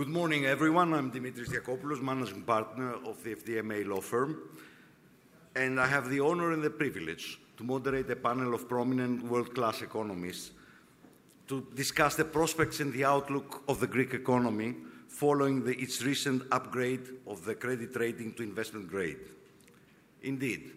Good 0.00 0.08
morning, 0.08 0.46
everyone. 0.46 0.94
I'm 0.94 1.12
Dimitris 1.12 1.50
Diakopoulos, 1.50 2.00
managing 2.00 2.40
partner 2.40 2.94
of 3.04 3.22
the 3.22 3.34
FDMA 3.34 3.86
law 3.86 4.00
firm, 4.00 4.40
and 5.54 5.78
I 5.78 5.86
have 5.86 6.08
the 6.08 6.20
honor 6.20 6.52
and 6.52 6.62
the 6.62 6.70
privilege 6.70 7.38
to 7.58 7.64
moderate 7.64 8.10
a 8.10 8.16
panel 8.16 8.54
of 8.54 8.66
prominent 8.66 9.22
world-class 9.22 9.82
economists 9.82 10.52
to 11.48 11.66
discuss 11.74 12.14
the 12.14 12.24
prospects 12.24 12.80
and 12.80 12.94
the 12.94 13.04
outlook 13.04 13.62
of 13.68 13.78
the 13.78 13.86
Greek 13.86 14.14
economy 14.14 14.74
following 15.06 15.62
its 15.68 16.02
recent 16.02 16.44
upgrade 16.50 17.06
of 17.26 17.44
the 17.44 17.54
credit 17.54 17.94
rating 17.96 18.32
to 18.32 18.42
investment 18.42 18.88
grade. 18.88 19.20
Indeed, 20.22 20.70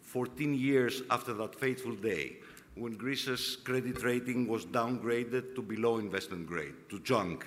14 0.00 0.54
years 0.54 1.02
after 1.10 1.34
that 1.34 1.54
fateful 1.56 1.94
day, 1.94 2.36
when 2.76 2.96
Greece's 2.96 3.54
credit 3.54 4.02
rating 4.02 4.48
was 4.48 4.64
downgraded 4.64 5.54
to 5.56 5.60
below 5.60 5.98
investment 5.98 6.46
grade, 6.46 6.72
to 6.88 6.98
junk, 7.00 7.44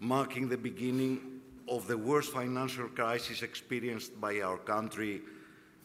marking 0.00 0.48
the 0.48 0.56
beginning 0.56 1.40
of 1.68 1.86
the 1.86 1.96
worst 1.96 2.32
financial 2.32 2.88
crisis 2.88 3.42
experienced 3.42 4.20
by 4.20 4.40
our 4.40 4.58
country 4.58 5.22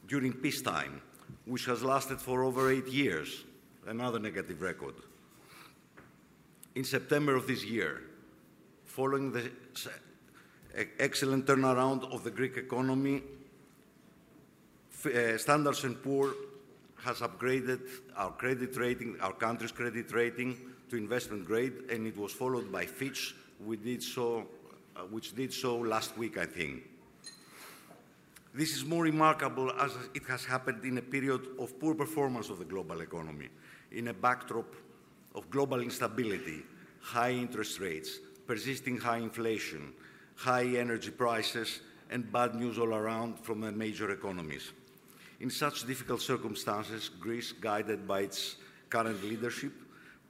during 0.08 0.34
peacetime, 0.34 1.02
which 1.46 1.66
has 1.66 1.84
lasted 1.84 2.20
for 2.20 2.44
over 2.44 2.72
eight 2.72 2.88
years, 2.88 3.44
another 3.88 4.20
negative 4.20 4.62
record. 4.62 4.96
In 6.76 6.84
September 6.84 7.36
of 7.36 7.48
this 7.48 7.66
year, 7.66 8.02
following 8.86 9.32
the 9.32 9.52
excellent 11.00 11.46
turnaround 11.46 12.12
of 12.14 12.24
the 12.24 12.32
Greek 12.32 12.58
economy, 12.58 13.24
uh, 15.06 15.38
Standard 15.38 15.76
& 15.94 16.04
Poor 16.04 16.34
has 17.04 17.20
upgraded 17.20 17.82
our 18.16 18.32
credit 18.32 18.78
rating, 18.78 19.20
our 19.20 19.34
country's 19.34 19.72
credit 19.72 20.12
rating 20.14 20.56
to 20.90 20.98
investment 20.98 21.46
grade, 21.46 21.74
and 21.90 22.06
it 22.06 22.16
was 22.16 22.32
followed 22.32 22.72
by 22.72 22.86
Fitch, 22.86 23.34
did 23.78 24.04
so, 24.04 24.48
uh, 24.96 25.02
which 25.02 25.36
did 25.36 25.54
so 25.54 25.78
last 25.78 26.18
week, 26.18 26.38
I 26.38 26.46
think. 26.46 26.84
This 28.54 28.76
is 28.76 28.84
more 28.84 29.04
remarkable 29.04 29.72
as 29.80 29.94
it 30.14 30.24
has 30.28 30.44
happened 30.44 30.84
in 30.84 30.98
a 30.98 31.02
period 31.02 31.48
of 31.58 31.80
poor 31.80 31.96
performance 31.96 32.50
of 32.50 32.60
the 32.60 32.66
global 32.66 33.00
economy, 33.00 33.48
in 33.92 34.10
a 34.10 34.14
backdrop 34.14 34.76
of 35.36 35.50
global 35.50 35.80
instability, 35.80 36.64
high 37.00 37.32
interest 37.32 37.80
rates, 37.80 38.20
persisting 38.46 38.98
high 38.98 39.20
inflation, 39.20 39.94
high 40.36 40.66
energy 40.66 41.12
prices, 41.12 41.80
and 42.10 42.30
bad 42.32 42.56
news 42.56 42.78
all 42.78 42.94
around 42.94 43.40
from 43.40 43.62
the 43.62 43.72
major 43.72 44.12
economies. 44.12 44.74
In 45.40 45.50
such 45.50 45.88
difficult 45.88 46.22
circumstances, 46.22 47.10
Greece, 47.10 47.54
guided 47.54 48.06
by 48.08 48.22
its 48.22 48.58
current 48.90 49.24
leadership, 49.24 49.72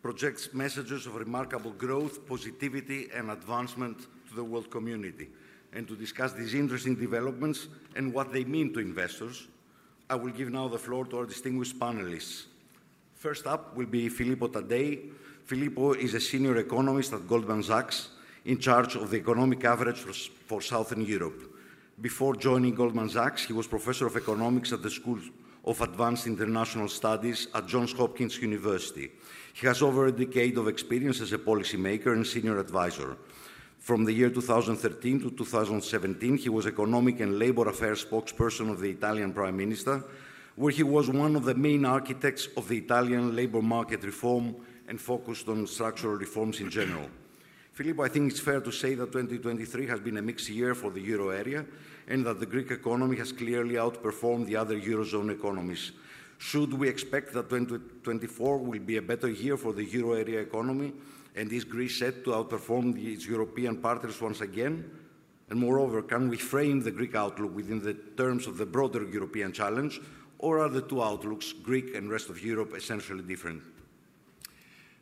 projects 0.02 0.54
messages 0.54 1.06
of 1.06 1.16
remarkable 1.16 1.72
growth, 1.72 2.28
positivity, 2.28 3.10
and 3.14 3.30
advancement 3.30 4.08
to 4.30 4.36
the 4.36 4.44
world 4.44 4.70
community. 4.72 5.30
And 5.74 5.88
to 5.88 5.96
discuss 5.96 6.34
these 6.34 6.54
interesting 6.54 6.96
developments 6.96 7.68
and 7.96 8.14
what 8.14 8.34
they 8.34 8.44
mean 8.44 8.74
to 8.74 8.80
investors, 8.80 9.48
I 10.10 10.16
will 10.16 10.32
give 10.32 10.50
now 10.50 10.68
the 10.68 10.78
floor 10.80 11.06
to 11.06 11.20
our 11.20 11.26
distinguished 11.26 11.80
panelists. 11.80 12.46
First 13.16 13.48
up 13.48 13.76
will 13.78 13.86
be 13.86 14.10
Filippo 14.10 14.48
Taddei. 14.48 15.12
Filippo 15.46 15.94
is 15.94 16.14
a 16.14 16.20
senior 16.20 16.58
economist 16.58 17.14
at 17.14 17.28
Goldman 17.28 17.64
Sachs 17.64 18.10
in 18.46 18.58
charge 18.58 18.96
of 18.96 19.12
the 19.12 19.18
economic 19.18 19.64
average 19.64 20.00
for, 20.00 20.14
for 20.14 20.62
Southern 20.62 21.06
Europe. 21.06 21.56
Before 22.02 22.36
joining 22.36 22.74
Goldman 22.74 23.10
Sachs, 23.10 23.46
he 23.46 23.54
was 23.54 23.68
professor 23.68 24.08
of 24.08 24.18
economics 24.18 24.74
at 24.74 24.82
the 24.82 24.90
School 24.90 25.20
of 25.64 25.80
Advanced 25.82 26.26
International 26.26 26.88
Studies 26.88 27.48
at 27.54 27.68
Johns 27.68 27.94
Hopkins 27.94 28.38
University. 28.40 29.12
He 29.54 29.68
has 29.68 29.82
over 29.82 30.08
a 30.08 30.12
decade 30.12 30.58
of 30.58 30.68
experience 30.68 31.22
as 31.22 31.34
a 31.34 31.38
policymaker 31.38 32.14
and 32.14 32.26
senior 32.26 32.58
advisor. 32.60 33.18
From 33.80 34.06
the 34.06 34.14
year 34.14 34.30
2013 34.30 35.22
to 35.22 35.32
2017, 35.32 36.38
he 36.38 36.50
was 36.50 36.68
economic 36.68 37.20
and 37.20 37.40
labor 37.40 37.68
affairs 37.68 38.06
spokesperson 38.06 38.72
of 38.72 38.80
the 38.80 38.92
Italian 38.92 39.34
Prime 39.34 39.58
Minister, 39.58 40.04
where 40.56 40.72
he 40.72 40.84
was 40.84 41.10
one 41.10 41.36
of 41.36 41.46
the 41.46 41.56
main 41.56 41.86
architects 41.86 42.48
of 42.56 42.68
the 42.68 42.78
Italian 42.78 43.36
labor 43.36 43.62
market 43.62 44.04
reform 44.04 44.56
and 44.88 45.02
focused 45.02 45.48
on 45.48 45.66
structural 45.66 46.16
reforms 46.16 46.60
in 46.60 46.70
general. 46.70 47.10
Filippo, 47.74 48.04
I 48.04 48.10
think 48.10 48.32
it's 48.32 48.40
fair 48.40 48.60
to 48.60 48.72
say 48.72 48.96
that 48.96 49.12
2023 49.12 49.88
has 49.88 50.00
been 50.00 50.18
a 50.18 50.22
mixed 50.22 50.50
year 50.50 50.76
for 50.76 50.92
the 50.92 51.02
euro 51.02 51.30
area 51.30 51.66
and 52.08 52.26
that 52.26 52.40
the 52.40 52.46
Greek 52.46 52.70
economy 52.70 53.16
has 53.18 53.32
clearly 53.32 53.76
outperformed 53.76 54.46
the 54.46 54.58
other 54.58 54.80
eurozone 54.80 55.32
economies. 55.34 55.94
Should 56.42 56.74
we 56.74 56.90
expect 56.90 57.34
that 57.34 57.52
2024 57.52 58.58
will 58.58 58.80
be 58.80 58.98
a 58.98 59.02
better 59.02 59.30
year 59.30 59.58
for 59.58 59.74
the 59.74 59.84
euro 59.84 60.14
area 60.14 60.42
economy? 60.42 60.92
And 61.36 61.54
is 61.54 61.64
Greece 61.64 62.00
set 62.00 62.24
to 62.24 62.32
outperform 62.32 62.98
its 62.98 63.28
European 63.28 63.78
partners 63.78 64.20
once 64.20 64.42
again? 64.42 64.90
And 65.52 65.60
moreover, 65.60 66.02
can 66.02 66.30
we 66.30 66.38
frame 66.38 66.82
the 66.82 66.90
Greek 66.90 67.14
outlook 67.14 67.56
within 67.56 67.80
the 67.80 67.94
terms 67.94 68.48
of 68.48 68.58
the 68.58 68.66
broader 68.66 69.04
European 69.04 69.54
challenge, 69.54 70.02
or 70.40 70.60
are 70.60 70.70
the 70.70 70.82
two 70.82 71.04
outlooks, 71.04 71.54
Greek 71.54 71.94
and 71.94 72.10
rest 72.10 72.28
of 72.30 72.44
Europe, 72.44 72.74
essentially 72.76 73.22
different? 73.22 73.62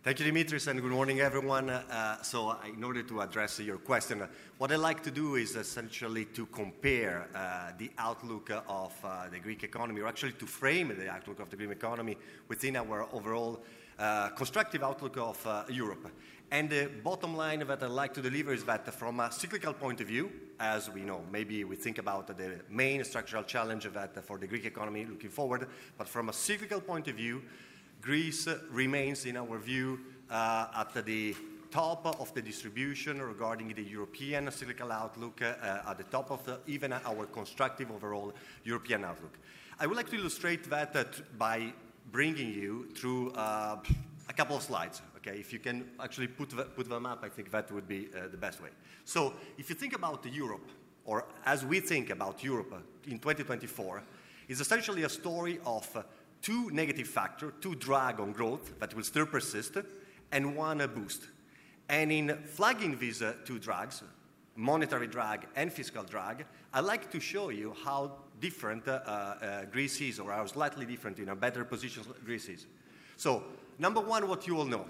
Thank 0.10 0.22
you, 0.22 0.34
Dimitris, 0.34 0.66
and 0.66 0.82
good 0.82 0.90
morning, 0.90 1.20
everyone. 1.20 1.70
Uh, 1.70 2.20
so, 2.24 2.58
in 2.66 2.84
order 2.84 3.04
to 3.04 3.22
address 3.22 3.60
your 3.60 3.78
question, 3.78 4.28
what 4.58 4.72
I 4.72 4.76
like 4.76 5.04
to 5.04 5.12
do 5.12 5.36
is 5.36 5.56
essentially 5.56 6.26
to 6.34 6.48
compare 6.48 7.28
uh, 7.36 7.74
the 7.78 7.92
outlook 8.00 8.50
of 8.68 8.92
uh, 9.04 9.30
the 9.30 9.38
Greek 9.38 9.64
economy, 9.64 10.02
or 10.02 10.08
actually 10.08 10.32
to 10.32 10.48
frame 10.48 10.92
the 10.98 11.12
outlook 11.12 11.40
of 11.40 11.52
the 11.52 11.58
Greek 11.58 11.70
economy 11.70 12.18
within 12.48 12.78
our 12.78 13.08
overall 13.14 13.62
uh, 14.00 14.30
constructive 14.30 14.82
outlook 14.82 15.16
of 15.18 15.46
uh, 15.46 15.66
Europe. 15.70 16.10
And 16.50 16.72
the 16.72 16.90
bottom 17.04 17.38
line 17.38 17.60
that 17.60 17.84
I 17.84 17.86
like 17.86 18.16
to 18.16 18.22
deliver 18.24 18.52
is 18.52 18.64
that 18.64 18.92
from 18.92 19.20
a 19.20 19.32
cyclical 19.32 19.74
point 19.74 20.02
of 20.02 20.08
view, 20.08 20.32
as 20.60 20.90
we 20.90 21.02
know, 21.02 21.22
maybe 21.32 21.64
we 21.66 21.76
think 21.76 22.00
about 22.00 22.36
the 22.36 22.62
main 22.68 23.04
structural 23.04 23.44
challenge 23.44 23.84
that 23.94 24.26
for 24.26 24.40
the 24.40 24.48
Greek 24.48 24.66
economy 24.66 25.06
looking 25.06 25.30
forward, 25.30 25.68
but 26.00 26.10
from 26.10 26.30
a 26.30 26.34
cyclical 26.34 26.82
point 26.82 27.08
of 27.08 27.16
view, 27.16 27.44
Greece 28.02 28.48
remains, 28.72 29.26
in 29.26 29.38
our 29.38 29.58
view, 29.58 30.00
uh, 30.30 30.68
at 30.76 31.06
the 31.06 31.36
top 31.72 32.20
of 32.20 32.34
the 32.34 32.42
distribution 32.42 33.22
regarding 33.22 33.74
the 33.74 33.84
European 33.84 34.50
cyclical 34.52 34.92
outlook, 34.92 35.42
uh, 35.42 35.90
at 35.90 35.98
the 35.98 36.04
top 36.06 36.32
of 36.32 36.44
the, 36.46 36.60
even 36.68 36.94
our 36.94 37.26
constructive 37.28 37.92
overall 37.92 38.34
European 38.64 39.04
outlook. 39.04 39.38
I 39.80 39.88
would 39.88 39.98
like 39.98 40.10
to 40.10 40.18
illustrate 40.18 40.70
that 40.70 40.96
uh, 40.96 41.04
by 41.38 41.74
bringing 42.12 42.54
you 42.54 42.88
through 42.96 43.32
uh, 43.32 43.78
a 44.28 44.34
couple 44.34 44.56
of 44.56 44.64
slides. 44.64 45.02
Okay, 45.18 45.38
if 45.38 45.52
you 45.52 45.60
can 45.60 45.90
actually 46.00 46.28
put, 46.28 46.50
the, 46.50 46.64
put 46.64 46.90
them 46.90 47.06
up, 47.06 47.20
I 47.24 47.30
think 47.30 47.52
that 47.52 47.72
would 47.72 47.88
be 47.88 48.10
uh, 48.16 48.30
the 48.30 48.38
best 48.38 48.62
way. 48.62 48.70
So, 49.04 49.34
if 49.58 49.70
you 49.70 49.76
think 49.76 49.94
about 49.94 50.26
Europe, 50.26 50.70
or 51.06 51.26
as 51.46 51.66
we 51.66 51.82
think 51.82 52.10
about 52.10 52.44
Europe 52.44 52.74
in 53.06 53.20
2024, 53.20 54.02
it's 54.48 54.62
essentially 54.62 55.04
a 55.04 55.10
story 55.10 55.60
of 55.66 55.86
two 56.42 56.70
negative 56.72 57.08
factors, 57.08 57.54
two 57.62 57.76
drag 57.76 58.20
on 58.20 58.32
growth 58.32 58.80
that 58.80 58.94
will 58.96 59.04
still 59.04 59.26
persist, 59.26 59.78
and 60.32 60.56
one 60.56 60.82
a 60.82 60.88
boost. 60.88 61.24
And 61.90 62.12
in 62.12 62.38
flagging 62.46 62.98
these 62.98 63.22
uh, 63.22 63.34
two 63.46 63.60
drags, 63.60 64.04
monetary 64.56 65.08
drag 65.08 65.48
and 65.56 65.72
fiscal 65.72 66.04
drag, 66.04 66.46
I'd 66.74 66.82
like 66.82 67.10
to 67.12 67.20
show 67.20 67.50
you 67.50 67.76
how 67.84 68.12
different 68.40 68.88
uh, 68.88 68.92
uh, 68.92 69.66
Greece 69.66 70.00
is, 70.02 70.20
or 70.20 70.32
how 70.32 70.46
slightly 70.46 70.86
different 70.86 71.20
in 71.20 71.30
a 71.30 71.36
better 71.36 71.66
position 71.66 72.04
Greece 72.24 72.48
is. 72.48 72.68
So, 73.18 73.44
number 73.80 74.02
one, 74.02 74.28
what 74.28 74.48
you 74.48 74.58
all 74.58 74.66
know 74.66 74.86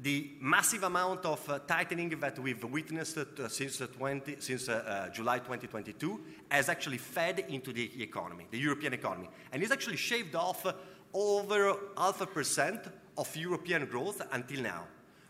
the 0.00 0.30
massive 0.40 0.84
amount 0.84 1.24
of 1.24 1.48
uh, 1.48 1.58
tightening 1.60 2.10
that 2.20 2.38
we've 2.38 2.62
witnessed 2.64 3.18
uh, 3.18 3.48
since, 3.48 3.78
20, 3.78 4.36
since 4.38 4.68
uh, 4.68 5.06
uh, 5.08 5.08
July 5.10 5.38
2022 5.38 6.20
has 6.50 6.68
actually 6.68 6.98
fed 6.98 7.44
into 7.48 7.72
the 7.72 8.02
economy, 8.02 8.46
the 8.50 8.58
European 8.58 8.92
economy, 8.92 9.28
and 9.52 9.62
it's 9.62 9.72
actually 9.72 9.96
shaved 9.96 10.34
off 10.36 10.64
over 11.12 11.76
half 11.96 12.20
a 12.20 12.26
percent 12.26 12.80
of 13.16 13.34
European 13.36 13.86
growth 13.86 14.22
until 14.32 14.62
now. 14.62 14.84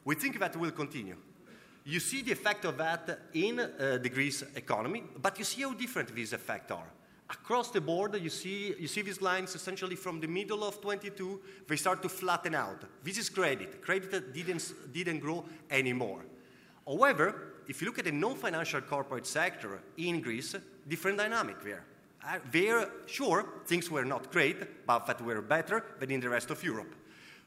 We 0.05 0.15
think 0.17 0.39
that 0.39 0.57
will 0.57 0.71
continue. 0.71 1.17
You 1.85 2.01
see 2.01 2.21
the 2.21 2.33
effect 2.33 2.67
of 2.67 2.77
that 2.77 3.19
in 3.33 3.61
uh, 3.61 3.99
the 4.03 4.11
Greece 4.11 4.43
economy, 4.55 5.05
but 5.23 5.39
you 5.39 5.45
see 5.45 5.63
how 5.63 5.73
different 5.73 6.15
these 6.15 6.35
effects 6.35 6.71
are. 6.71 6.91
Across 7.31 7.73
the 7.73 7.81
board, 7.81 8.19
you 8.23 8.31
see, 8.31 8.75
you 8.79 8.89
see 8.89 9.03
these 9.03 9.21
lines 9.21 9.55
essentially 9.55 9.97
from 9.97 10.19
the 10.19 10.27
middle 10.27 10.65
of 10.65 10.81
22, 10.81 11.41
they 11.67 11.77
start 11.77 12.03
to 12.03 12.09
flatten 12.09 12.55
out. 12.55 12.83
This 13.05 13.19
is 13.19 13.29
credit. 13.29 13.83
Credit 13.83 14.33
didn't, 14.33 14.73
didn't 14.93 15.19
grow 15.19 15.45
anymore. 15.71 16.25
However, 16.87 17.53
if 17.69 17.83
you 17.83 17.87
look 17.87 17.99
at 17.99 18.07
the 18.07 18.13
non-financial 18.13 18.81
corporate 18.81 19.27
sector 19.27 19.81
in 19.99 20.23
Greece, 20.23 20.55
different 20.89 21.19
dynamic 21.19 21.63
there. 21.63 21.85
Uh, 22.27 22.39
there, 22.51 22.89
sure, 23.07 23.45
things 23.67 23.91
were 23.91 24.05
not 24.05 24.33
great, 24.33 24.87
but 24.87 25.07
that 25.07 25.21
were 25.21 25.43
better 25.43 25.85
than 26.01 26.11
in 26.11 26.21
the 26.21 26.29
rest 26.29 26.51
of 26.51 26.63
Europe. 26.65 26.95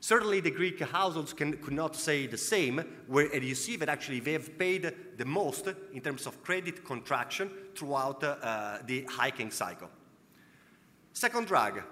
Certainly, 0.01 0.42
the 0.42 0.51
Greek 0.51 0.80
households 0.80 1.31
can, 1.31 1.53
could 1.57 1.74
not 1.74 1.95
say 1.95 2.25
the 2.25 2.38
same, 2.38 2.83
where 3.07 3.33
you 3.36 3.53
see 3.53 3.75
that 3.77 3.88
actually 3.88 4.19
they 4.19 4.33
have 4.33 4.57
paid 4.57 4.92
the 5.15 5.25
most 5.25 5.68
in 5.94 6.01
terms 6.01 6.25
of 6.25 6.44
credit 6.44 6.83
contraction 6.83 7.50
throughout 7.75 8.24
uh, 8.24 8.80
the 8.88 9.03
hiking 9.03 9.51
cycle. 9.51 9.89
Second 11.13 11.45
drag 11.48 11.83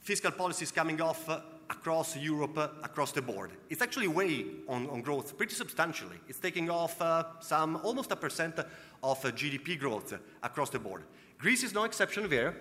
fiscal 0.00 0.30
policies 0.30 0.72
coming 0.72 1.00
off 1.00 1.28
across 1.68 2.16
Europe, 2.16 2.58
uh, 2.58 2.68
across 2.82 3.12
the 3.12 3.22
board. 3.22 3.52
It's 3.68 3.82
actually 3.82 4.08
way 4.08 4.46
on, 4.66 4.88
on 4.88 5.02
growth 5.02 5.36
pretty 5.36 5.54
substantially. 5.54 6.16
It's 6.28 6.40
taking 6.40 6.68
off 6.68 7.00
uh, 7.00 7.24
some 7.40 7.76
almost 7.84 8.10
a 8.10 8.16
percent 8.16 8.58
of 8.58 9.24
uh, 9.24 9.30
GDP 9.30 9.78
growth 9.78 10.14
across 10.42 10.70
the 10.70 10.78
board. 10.78 11.04
Greece 11.38 11.62
is 11.62 11.72
no 11.72 11.84
exception 11.84 12.28
there. 12.28 12.56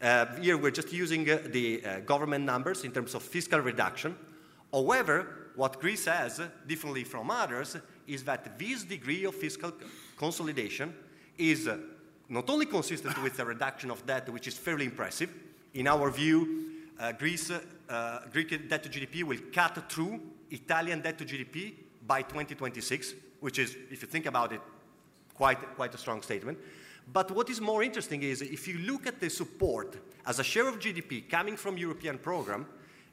Uh, 0.00 0.26
here 0.36 0.56
we're 0.56 0.70
just 0.70 0.92
using 0.92 1.28
uh, 1.28 1.38
the 1.46 1.84
uh, 1.84 2.00
government 2.00 2.44
numbers 2.44 2.84
in 2.84 2.92
terms 2.92 3.14
of 3.14 3.22
fiscal 3.22 3.58
reduction. 3.58 4.16
However, 4.72 5.50
what 5.56 5.80
Greece 5.80 6.04
has, 6.04 6.40
differently 6.68 7.02
from 7.02 7.32
others, 7.32 7.76
is 8.06 8.22
that 8.22 8.56
this 8.58 8.84
degree 8.84 9.24
of 9.24 9.34
fiscal 9.34 9.72
consolidation 10.16 10.94
is 11.36 11.68
not 12.28 12.48
only 12.48 12.66
consistent 12.66 13.20
with 13.24 13.36
the 13.36 13.44
reduction 13.44 13.90
of 13.90 14.06
debt, 14.06 14.28
which 14.28 14.46
is 14.46 14.56
fairly 14.56 14.84
impressive. 14.84 15.30
In 15.74 15.88
our 15.88 16.10
view, 16.10 16.74
uh, 17.00 17.12
Greece, 17.12 17.50
uh, 17.50 18.20
Greek 18.32 18.68
debt 18.68 18.82
to 18.84 18.88
GDP 18.88 19.24
will 19.24 19.40
cut 19.52 19.90
through 19.90 20.20
Italian 20.50 21.00
debt 21.00 21.18
to 21.18 21.24
GDP 21.24 21.74
by 22.06 22.22
2026, 22.22 23.14
which 23.40 23.58
is, 23.58 23.76
if 23.90 24.02
you 24.02 24.08
think 24.08 24.26
about 24.26 24.52
it, 24.52 24.60
quite, 25.34 25.58
quite 25.74 25.94
a 25.94 25.98
strong 25.98 26.22
statement. 26.22 26.56
But 27.12 27.30
what 27.30 27.48
is 27.48 27.60
more 27.60 27.82
interesting 27.82 28.22
is 28.22 28.42
if 28.42 28.68
you 28.68 28.78
look 28.78 29.06
at 29.06 29.20
the 29.20 29.30
support 29.30 29.96
as 30.26 30.38
a 30.38 30.44
share 30.44 30.68
of 30.68 30.78
GDP 30.78 31.28
coming 31.28 31.56
from 31.56 31.78
European 31.78 32.18
program, 32.18 32.66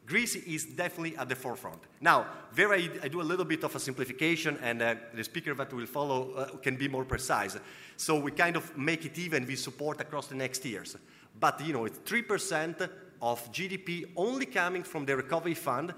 Greece 0.05 0.35
is 0.35 0.65
definitely 0.65 1.17
at 1.17 1.29
the 1.29 1.35
forefront. 1.35 1.81
Now, 1.99 2.27
there 2.53 2.71
I, 2.71 2.89
I 3.01 3.07
do 3.07 3.21
a 3.21 3.23
little 3.23 3.45
bit 3.45 3.63
of 3.63 3.75
a 3.75 3.79
simplification, 3.79 4.59
and 4.61 4.81
uh, 4.81 4.95
the 5.13 5.23
speaker 5.23 5.53
that 5.55 5.73
will 5.73 5.87
follow 5.87 6.31
uh, 6.33 6.45
can 6.57 6.75
be 6.75 6.87
more 6.87 7.05
precise. 7.05 7.57
So 7.97 8.19
we 8.19 8.31
kind 8.31 8.55
of 8.55 8.77
make 8.77 9.05
it 9.05 9.17
even 9.17 9.47
with 9.47 9.59
support 9.59 10.01
across 10.01 10.27
the 10.27 10.35
next 10.35 10.63
years. 10.63 10.95
But, 11.39 11.65
you 11.65 11.73
know, 11.73 11.85
it's 11.85 11.97
3% 11.99 12.87
of 13.21 13.51
GDP 13.51 14.11
only 14.15 14.45
coming 14.45 14.83
from 14.83 15.05
the 15.05 15.15
recovery 15.15 15.55
fund. 15.55 15.93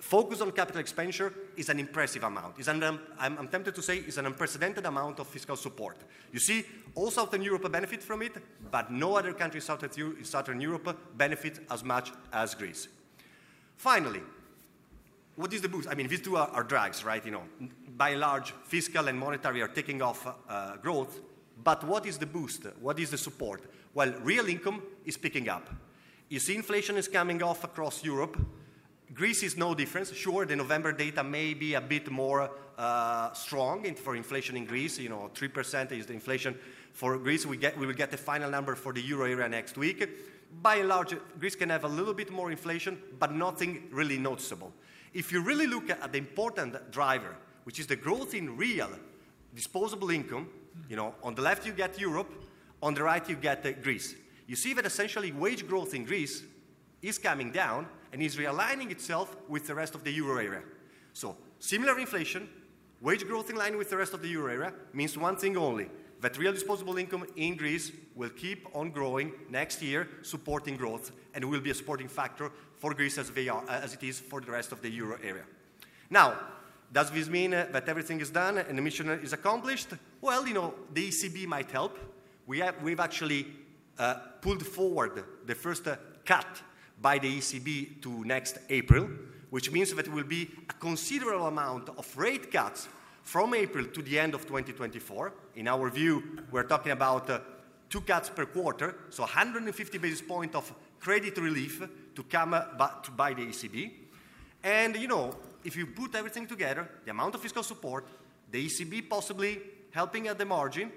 Focus 0.00 0.40
on 0.40 0.50
capital 0.52 0.80
expenditure 0.80 1.30
is 1.58 1.68
an 1.68 1.78
impressive 1.78 2.24
amount. 2.24 2.66
An, 2.66 2.82
um, 2.82 3.00
I'm, 3.18 3.36
I'm 3.38 3.48
tempted 3.48 3.74
to 3.74 3.82
say 3.82 3.98
it's 3.98 4.16
an 4.16 4.24
unprecedented 4.24 4.86
amount 4.86 5.20
of 5.20 5.26
fiscal 5.26 5.56
support. 5.56 5.98
You 6.32 6.38
see, 6.38 6.64
all 6.94 7.10
Southern 7.10 7.42
Europe 7.42 7.70
benefit 7.70 8.02
from 8.02 8.22
it, 8.22 8.32
but 8.70 8.90
no 8.90 9.16
other 9.16 9.34
country 9.34 9.60
in 9.60 10.24
Southern 10.24 10.60
Europe 10.60 10.96
benefit 11.16 11.60
as 11.70 11.84
much 11.84 12.12
as 12.32 12.54
Greece. 12.54 12.88
Finally, 13.76 14.22
what 15.36 15.52
is 15.52 15.60
the 15.60 15.68
boost? 15.68 15.86
I 15.86 15.94
mean, 15.94 16.08
these 16.08 16.22
two 16.22 16.36
are, 16.38 16.48
are 16.48 16.64
drags, 16.64 17.04
right? 17.04 17.24
You 17.24 17.32
know, 17.32 17.42
by 17.96 18.10
and 18.10 18.20
large, 18.20 18.52
fiscal 18.64 19.06
and 19.06 19.18
monetary 19.18 19.60
are 19.60 19.68
taking 19.68 20.00
off 20.00 20.26
uh, 20.26 20.76
growth. 20.78 21.20
But 21.62 21.84
what 21.84 22.06
is 22.06 22.16
the 22.16 22.26
boost? 22.26 22.64
What 22.80 22.98
is 22.98 23.10
the 23.10 23.18
support? 23.18 23.64
Well, 23.92 24.14
real 24.22 24.46
income 24.46 24.82
is 25.04 25.18
picking 25.18 25.50
up. 25.50 25.68
You 26.30 26.40
see, 26.40 26.56
inflation 26.56 26.96
is 26.96 27.06
coming 27.06 27.42
off 27.42 27.64
across 27.64 28.02
Europe. 28.02 28.38
Greece 29.12 29.42
is 29.42 29.56
no 29.56 29.74
difference. 29.74 30.12
Sure, 30.12 30.46
the 30.46 30.56
November 30.56 30.92
data 30.92 31.24
may 31.24 31.54
be 31.54 31.74
a 31.74 31.80
bit 31.80 32.10
more 32.10 32.50
uh, 32.78 33.32
strong 33.32 33.94
for 33.94 34.14
inflation 34.14 34.56
in 34.56 34.64
Greece. 34.64 34.98
You 34.98 35.08
know, 35.08 35.30
3% 35.34 35.92
is 35.92 36.06
the 36.06 36.12
inflation 36.12 36.56
for 36.92 37.18
Greece. 37.18 37.44
We, 37.44 37.56
get, 37.56 37.76
we 37.78 37.86
will 37.86 37.94
get 37.94 38.10
the 38.10 38.16
final 38.16 38.50
number 38.50 38.74
for 38.74 38.92
the 38.92 39.00
euro 39.00 39.24
area 39.24 39.48
next 39.48 39.76
week 39.76 40.08
by 40.62 40.76
and 40.76 40.88
large, 40.88 41.14
Greece 41.38 41.54
can 41.54 41.70
have 41.70 41.84
a 41.84 41.88
little 41.88 42.14
bit 42.14 42.30
more 42.30 42.50
inflation, 42.50 43.00
but 43.18 43.32
nothing 43.32 43.88
really 43.90 44.18
noticeable. 44.18 44.72
If 45.14 45.32
you 45.32 45.42
really 45.42 45.66
look 45.66 45.90
at 45.90 46.12
the 46.12 46.18
important 46.18 46.90
driver, 46.90 47.36
which 47.64 47.78
is 47.78 47.86
the 47.86 47.96
growth 47.96 48.34
in 48.34 48.56
real 48.56 48.90
disposable 49.54 50.10
income, 50.10 50.48
you 50.88 50.96
know, 50.96 51.14
on 51.22 51.34
the 51.34 51.42
left 51.42 51.66
you 51.66 51.72
get 51.72 51.98
Europe, 51.98 52.30
on 52.82 52.94
the 52.94 53.02
right 53.02 53.26
you 53.28 53.36
get 53.36 53.64
uh, 53.66 53.72
Greece. 53.82 54.14
You 54.46 54.56
see 54.56 54.72
that 54.74 54.86
essentially 54.86 55.32
wage 55.32 55.66
growth 55.66 55.94
in 55.94 56.04
Greece 56.04 56.42
is 57.02 57.18
coming 57.18 57.52
down 57.52 57.86
and 58.12 58.22
is 58.22 58.36
realigning 58.36 58.90
itself 58.90 59.36
with 59.48 59.66
the 59.66 59.74
rest 59.74 59.94
of 59.94 60.04
the 60.04 60.10
euro 60.12 60.38
area. 60.38 60.62
So, 61.12 61.36
similar 61.58 61.98
inflation, 61.98 62.48
wage 63.00 63.26
growth 63.26 63.50
in 63.50 63.56
line 63.56 63.76
with 63.76 63.90
the 63.90 63.96
rest 63.96 64.14
of 64.14 64.22
the 64.22 64.28
euro 64.28 64.52
area 64.52 64.72
means 64.92 65.16
one 65.16 65.36
thing 65.36 65.56
only 65.56 65.88
that 66.20 66.36
real 66.36 66.52
disposable 66.52 66.98
income 66.98 67.24
in 67.36 67.56
Greece 67.56 67.92
will 68.14 68.28
keep 68.28 68.66
on 68.74 68.90
growing 68.90 69.32
next 69.48 69.80
year, 69.80 70.08
supporting 70.22 70.76
growth, 70.76 71.12
and 71.34 71.44
will 71.44 71.60
be 71.60 71.70
a 71.70 71.74
supporting 71.74 72.08
factor 72.08 72.52
for 72.76 72.92
Greece 72.92 73.18
as, 73.18 73.30
are, 73.30 73.64
as 73.68 73.94
it 73.94 74.02
is 74.02 74.20
for 74.20 74.40
the 74.40 74.50
rest 74.50 74.72
of 74.72 74.82
the 74.82 74.90
euro 74.90 75.18
area. 75.22 75.44
Now, 76.10 76.38
does 76.92 77.10
this 77.10 77.28
mean 77.28 77.54
uh, 77.54 77.68
that 77.72 77.88
everything 77.88 78.20
is 78.20 78.30
done 78.30 78.58
and 78.58 78.76
the 78.76 78.82
mission 78.82 79.08
is 79.08 79.32
accomplished? 79.32 79.88
Well, 80.20 80.46
you 80.46 80.54
know, 80.54 80.74
the 80.92 81.08
ECB 81.08 81.46
might 81.46 81.70
help. 81.70 81.98
We 82.46 82.58
have, 82.58 82.82
we've 82.82 83.00
actually 83.00 83.46
uh, 83.98 84.14
pulled 84.40 84.66
forward 84.66 85.24
the 85.46 85.54
first 85.54 85.86
uh, 85.86 85.96
cut 86.24 86.62
by 87.00 87.18
the 87.18 87.38
ECB 87.38 88.02
to 88.02 88.24
next 88.24 88.58
April, 88.68 89.08
which 89.50 89.70
means 89.72 89.92
that 89.94 90.04
there 90.04 90.14
will 90.14 90.24
be 90.24 90.50
a 90.68 90.72
considerable 90.74 91.46
amount 91.46 91.88
of 91.88 92.16
rate 92.16 92.52
cuts 92.52 92.88
from 93.22 93.54
April 93.54 93.86
to 93.86 94.02
the 94.02 94.18
end 94.18 94.34
of 94.34 94.42
2024. 94.42 95.32
In 95.56 95.68
our 95.68 95.90
view, 95.90 96.22
we're 96.50 96.64
talking 96.64 96.92
about 96.92 97.28
uh, 97.30 97.40
two 97.88 98.00
cuts 98.00 98.28
per 98.28 98.46
quarter, 98.46 98.94
so 99.10 99.22
150 99.22 99.98
basis 99.98 100.22
points 100.22 100.54
of 100.54 100.72
credit 101.00 101.36
relief 101.38 101.82
to 102.14 102.22
come 102.24 102.54
uh, 102.54 102.64
by 103.16 103.34
the 103.34 103.42
ECB. 103.42 103.90
And, 104.62 104.96
you 104.96 105.08
know, 105.08 105.34
if 105.64 105.76
you 105.76 105.86
put 105.86 106.14
everything 106.14 106.46
together, 106.46 106.88
the 107.04 107.10
amount 107.10 107.34
of 107.34 107.40
fiscal 107.40 107.62
support, 107.62 108.06
the 108.50 108.66
ECB 108.66 109.08
possibly 109.08 109.60
helping 109.90 110.28
at 110.28 110.38
the 110.38 110.44
margin, 110.44 110.92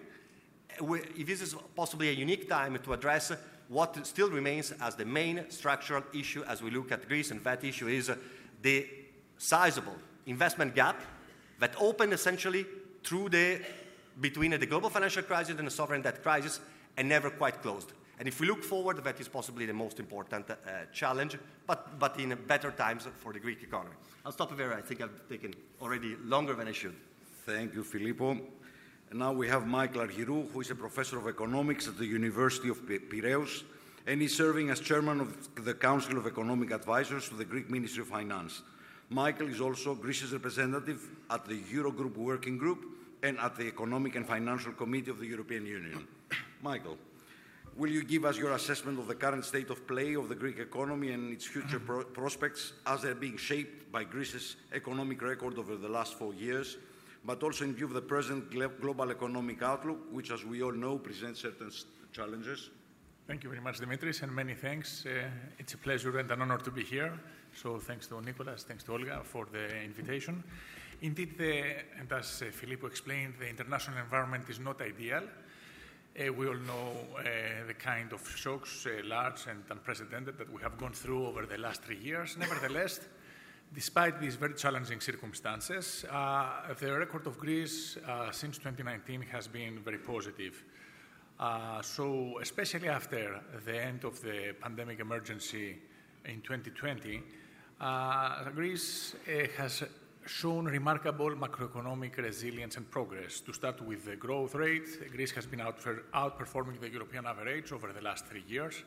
if 0.80 1.28
this 1.28 1.42
is 1.42 1.56
possibly 1.76 2.10
a 2.10 2.14
unique 2.14 2.50
time 2.50 2.78
to 2.84 2.94
address 2.94 3.32
what 3.70 4.06
still 4.06 4.30
remains 4.30 4.72
as 4.82 4.96
the 4.96 5.06
main 5.06 5.50
structural 5.50 6.04
issue 6.14 6.44
as 6.44 6.62
we 6.62 6.72
look 6.72 6.92
at 6.92 7.08
Greece, 7.08 7.32
and 7.32 7.44
that 7.44 7.64
issue 7.64 7.88
is 7.88 8.12
the 8.62 8.88
sizable 9.38 9.96
investment 10.26 10.76
gap 10.76 11.02
that 11.60 11.76
opened 11.80 12.14
essentially 12.14 12.66
through 13.04 13.30
the 13.30 13.60
between 14.22 14.52
the 14.52 14.66
global 14.66 14.90
financial 14.90 15.24
crisis 15.24 15.58
and 15.58 15.68
the 15.68 15.72
sovereign 15.72 16.02
debt 16.02 16.22
crisis 16.22 16.60
and 16.98 17.10
never 17.10 17.30
quite 17.30 17.62
closed. 17.62 17.94
And 18.20 18.28
if 18.28 18.40
we 18.40 18.48
look 18.48 18.64
forward, 18.64 19.04
that 19.04 19.20
is 19.20 19.28
possibly 19.28 19.66
the 19.66 19.74
most 19.74 20.00
important 20.00 20.50
uh, 20.50 20.56
challenge, 20.94 21.38
but, 21.66 22.00
but 22.00 22.20
in 22.20 22.38
better 22.48 22.72
times 22.72 23.08
for 23.18 23.34
the 23.34 23.40
Greek 23.40 23.64
economy. 23.64 23.96
I'll 24.24 24.32
stop 24.32 24.56
there. 24.56 24.74
I 24.74 24.82
think 24.82 25.02
I've 25.02 25.28
taken 25.28 25.54
already 25.82 26.16
longer 26.24 26.54
than 26.54 26.68
I 26.68 26.72
should. 26.72 26.96
Thank 27.46 27.74
you, 27.74 27.84
Filippo. 27.84 28.38
And 29.14 29.20
now 29.20 29.32
we 29.32 29.48
have 29.48 29.68
Michael 29.68 30.02
Arghyrou, 30.02 30.52
who 30.52 30.62
is 30.62 30.72
a 30.72 30.76
professor 30.76 31.20
of 31.20 31.28
economics 31.28 31.88
at 31.88 32.00
the 32.00 32.06
University 32.08 32.70
of 32.70 32.80
Piraeus, 32.88 33.64
and 34.08 34.20
is 34.24 34.36
serving 34.36 34.72
as 34.72 34.80
chairman 34.80 35.22
of 35.22 35.64
the 35.64 35.76
Council 35.76 36.18
of 36.18 36.26
Economic 36.26 36.72
Advisors 36.72 37.30
to 37.30 37.36
the 37.36 37.46
Greek 37.46 37.70
Ministry 37.70 38.02
of 38.02 38.08
Finance. 38.08 38.64
Michael 39.12 39.50
is 39.50 39.62
also 39.62 39.94
Greece's 39.94 40.34
representative 40.34 41.08
at 41.30 41.46
the 41.46 41.60
Eurogroup 41.62 42.18
Working 42.18 42.58
Group 42.58 42.86
and 43.22 43.38
at 43.38 43.56
the 43.56 43.68
Economic 43.68 44.16
and 44.16 44.26
Financial 44.26 44.72
Committee 44.72 45.12
of 45.12 45.20
the 45.20 45.28
European 45.28 45.68
Union. 45.68 46.08
Michael, 46.64 46.98
will 47.78 47.92
you 47.92 48.04
give 48.04 48.26
us 48.26 48.36
your 48.36 48.54
assessment 48.54 48.98
of 48.98 49.08
the 49.08 49.14
current 49.14 49.46
state 49.46 49.70
of 49.70 49.86
play 49.86 50.16
of 50.16 50.28
the 50.28 50.34
Greek 50.34 50.58
economy 50.58 51.12
and 51.12 51.32
its 51.32 51.46
future 51.46 51.80
pro 51.80 52.04
prospects 52.04 52.74
as 52.88 53.04
they're 53.04 53.14
being 53.14 53.38
shaped 53.38 53.92
by 53.92 54.04
Greece's 54.04 54.56
economic 54.74 55.22
record 55.22 55.60
over 55.60 55.76
the 55.76 55.88
last 55.88 56.16
four 56.16 56.34
years, 56.34 56.78
but 57.26 57.42
also 57.44 57.64
in 57.64 57.74
view 57.74 57.86
of 57.86 57.94
the 57.94 58.02
present 58.02 58.52
global 58.52 59.10
economic 59.12 59.62
outlook, 59.62 60.00
which, 60.12 60.32
as 60.32 60.44
we 60.46 60.62
all 60.62 60.74
know, 60.74 60.98
presents 60.98 61.42
certain 61.42 61.72
challenges? 62.12 62.70
Thank 63.26 63.44
you 63.44 63.50
very 63.50 63.62
much, 63.62 63.80
Dimitris, 63.80 64.22
and 64.22 64.36
many 64.36 64.54
thanks. 64.54 65.06
Uh, 65.06 65.30
it's 65.58 65.74
a 65.74 65.78
pleasure 65.78 66.20
and 66.20 66.30
an 66.30 66.42
honor 66.42 66.58
to 66.58 66.72
be 66.72 66.84
here. 66.84 67.18
So 67.56 67.80
thanks 67.80 68.08
to 68.08 68.22
Nicholas, 68.22 68.64
thanks 68.64 68.84
to 68.84 68.92
Olga 68.92 69.22
for 69.24 69.48
the 69.52 69.82
invitation. 69.82 70.44
Indeed, 71.02 71.38
the, 71.38 71.64
and 72.00 72.12
as 72.12 72.42
uh, 72.42 72.52
Filippo 72.52 72.88
explained, 72.88 73.36
the 73.40 73.48
international 73.48 73.98
environment 73.98 74.50
is 74.50 74.60
not 74.60 74.82
ideal. 74.82 75.24
Uh, 76.20 76.34
we 76.34 76.48
all 76.48 76.56
know 76.56 76.92
uh, 77.18 77.24
the 77.66 77.74
kind 77.74 78.12
of 78.12 78.22
shocks, 78.36 78.86
uh, 78.86 79.02
large 79.06 79.48
and 79.50 79.64
unprecedented, 79.70 80.38
that 80.38 80.52
we 80.52 80.62
have 80.62 80.78
gone 80.78 80.94
through 80.94 81.26
over 81.26 81.46
the 81.46 81.58
last 81.58 81.82
three 81.82 81.98
years. 81.98 82.38
Nevertheless, 82.38 83.00
despite 83.74 84.20
these 84.20 84.36
very 84.36 84.54
challenging 84.54 85.00
circumstances, 85.00 86.06
uh, 86.12 86.74
the 86.80 86.92
record 86.92 87.26
of 87.28 87.38
Greece 87.38 87.98
uh, 88.08 88.32
since 88.32 88.58
2019 88.58 89.22
has 89.24 89.48
been 89.48 89.80
very 89.80 89.98
positive. 89.98 90.64
so, 91.82 92.40
especially 92.42 92.88
after 92.88 93.42
the 93.66 93.84
end 93.84 94.04
of 94.06 94.22
the 94.22 94.54
pandemic 94.62 95.00
emergency 95.00 95.76
in 96.26 96.42
2020, 96.42 97.22
uh, 97.82 98.50
Greece 98.52 99.16
uh, 99.28 99.48
has 99.58 99.84
shown 100.26 100.66
remarkable 100.66 101.32
macroeconomic 101.32 102.16
resilience 102.18 102.78
and 102.78 102.90
progress. 102.90 103.42
To 103.42 103.52
start 103.52 103.82
with 103.82 104.06
the 104.06 104.16
growth 104.16 104.56
rate, 104.56 105.12
Greece 105.12 105.32
has 105.32 105.46
been 105.46 105.60
outperforming 105.60 106.80
the 106.80 106.90
European 106.90 107.26
average 107.26 107.74
over 107.74 107.92
the 107.92 108.02
last 108.02 108.26
three 108.28 108.44
years. 108.48 108.84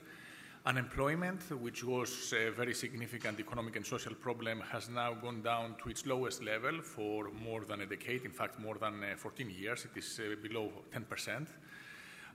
Unemployment, 0.66 1.40
which 1.60 1.84
was 1.84 2.32
a 2.32 2.50
very 2.50 2.74
significant 2.74 3.38
economic 3.38 3.76
and 3.76 3.86
social 3.86 4.12
problem, 4.16 4.60
has 4.72 4.88
now 4.88 5.14
gone 5.14 5.40
down 5.40 5.76
to 5.80 5.88
its 5.88 6.04
lowest 6.06 6.42
level 6.42 6.82
for 6.82 7.30
more 7.30 7.64
than 7.64 7.82
a 7.82 7.86
decade, 7.86 8.24
in 8.24 8.32
fact, 8.32 8.58
more 8.58 8.74
than 8.74 9.00
uh, 9.04 9.16
14 9.16 9.48
years. 9.48 9.84
It 9.84 9.96
is 9.96 10.20
uh, 10.20 10.34
below 10.42 10.72
10%. 10.92 11.46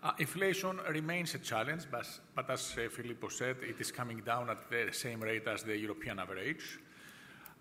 Uh, 0.02 0.12
inflation 0.18 0.80
remains 0.92 1.36
a 1.36 1.40
challenge, 1.40 1.84
but, 1.92 2.08
but 2.34 2.50
as 2.50 2.74
uh, 2.78 2.90
Filippo 2.90 3.28
said, 3.28 3.58
it 3.64 3.82
is 3.82 3.92
coming 3.92 4.22
down 4.22 4.50
at 4.50 4.70
the 4.70 4.94
same 4.94 5.20
rate 5.20 5.46
as 5.48 5.64
the 5.64 5.78
European 5.78 6.18
average. 6.20 6.80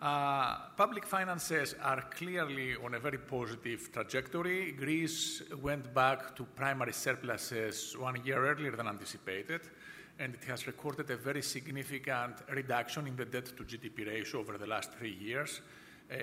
Uh, 0.00 0.56
public 0.78 1.04
finances 1.04 1.74
are 1.82 2.04
clearly 2.10 2.74
on 2.76 2.94
a 2.94 2.98
very 2.98 3.18
positive 3.18 3.92
trajectory. 3.92 4.72
Greece 4.72 5.42
went 5.60 5.92
back 5.92 6.34
to 6.34 6.44
primary 6.44 6.92
surpluses 6.92 7.94
one 7.98 8.24
year 8.24 8.46
earlier 8.46 8.76
than 8.76 8.86
anticipated, 8.86 9.60
and 10.20 10.34
it 10.34 10.44
has 10.44 10.66
recorded 10.66 11.10
a 11.10 11.16
very 11.16 11.40
significant 11.40 12.36
reduction 12.52 13.06
in 13.06 13.16
the 13.16 13.24
debt 13.24 13.46
to 13.56 13.64
GDP 13.64 14.06
ratio 14.06 14.40
over 14.40 14.58
the 14.58 14.66
last 14.66 14.92
three 14.92 15.16
years. 15.18 15.62
Uh, 16.12 16.16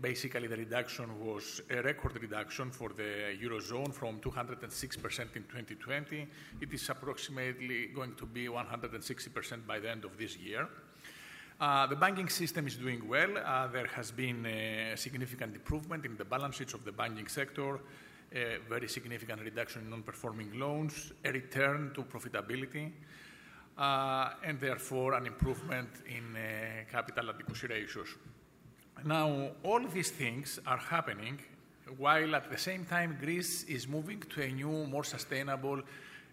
basically, 0.00 0.48
the 0.48 0.56
reduction 0.56 1.06
was 1.24 1.60
a 1.70 1.80
record 1.82 2.20
reduction 2.20 2.70
for 2.70 2.88
the 2.88 3.36
Eurozone 3.40 3.92
from 3.92 4.18
206% 4.18 5.36
in 5.36 5.44
2020. 5.44 6.26
It 6.60 6.72
is 6.72 6.88
approximately 6.88 7.86
going 7.94 8.16
to 8.16 8.26
be 8.26 8.48
160% 8.48 9.66
by 9.66 9.78
the 9.78 9.90
end 9.90 10.04
of 10.04 10.18
this 10.18 10.36
year. 10.36 10.66
Uh, 11.60 11.86
the 11.86 11.94
banking 11.94 12.28
system 12.28 12.66
is 12.66 12.74
doing 12.74 13.06
well. 13.06 13.38
Uh, 13.38 13.68
there 13.68 13.86
has 13.86 14.10
been 14.10 14.44
a 14.46 14.96
significant 14.96 15.54
improvement 15.54 16.04
in 16.04 16.16
the 16.16 16.24
balance 16.24 16.56
sheets 16.56 16.74
of 16.74 16.84
the 16.84 16.90
banking 16.90 17.28
sector, 17.28 17.78
a 18.34 18.56
very 18.68 18.88
significant 18.88 19.40
reduction 19.42 19.82
in 19.82 19.90
non-performing 19.90 20.58
loans, 20.58 21.12
a 21.24 21.30
return 21.30 21.92
to 21.94 22.02
profitability, 22.02 22.90
and 23.76 24.60
therefore 24.60 25.14
an 25.14 25.26
improvement 25.26 25.88
in 26.06 26.36
uh, 26.36 26.90
capital 26.90 27.30
adequacy 27.30 27.66
ratios. 27.66 28.08
Now, 29.04 29.50
all 29.62 29.80
these 29.80 30.10
things 30.10 30.60
are 30.66 30.78
happening 30.78 31.40
while 31.98 32.34
at 32.34 32.50
the 32.50 32.58
same 32.58 32.84
time 32.84 33.18
Greece 33.20 33.64
is 33.64 33.86
moving 33.86 34.20
to 34.20 34.42
a 34.42 34.48
new, 34.48 34.86
more 34.86 35.04
sustainable 35.04 35.82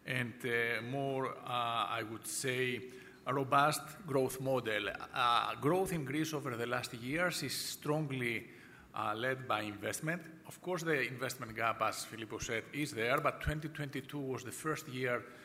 and 0.05 0.33
uh, 0.45 0.81
more, 0.83 1.36
I 1.45 2.03
would 2.10 2.25
say, 2.25 2.81
robust 3.27 3.81
growth 4.07 4.39
model. 4.41 4.89
Uh, 5.13 5.55
growth 5.55 5.93
in 5.93 6.05
Greece 6.05 6.33
over 6.33 6.55
the 6.55 6.65
last 6.65 6.93
years 6.93 7.43
is 7.43 7.53
strongly 7.53 8.48
uh, 8.95 9.13
led 9.15 9.48
by 9.48 9.62
investment. 9.62 10.21
Of 10.48 10.62
course, 10.62 10.83
the 10.83 11.01
investment 11.01 11.55
gap, 11.55 11.81
as 11.81 12.03
Filippo 12.03 12.39
said, 12.39 12.63
is 12.74 12.91
there, 12.91 13.19
but 13.19 13.41
2022 13.41 14.17
was 14.17 14.43
the 14.43 14.51
first 14.51 14.88
year 14.88 15.17
uh, 15.17 15.40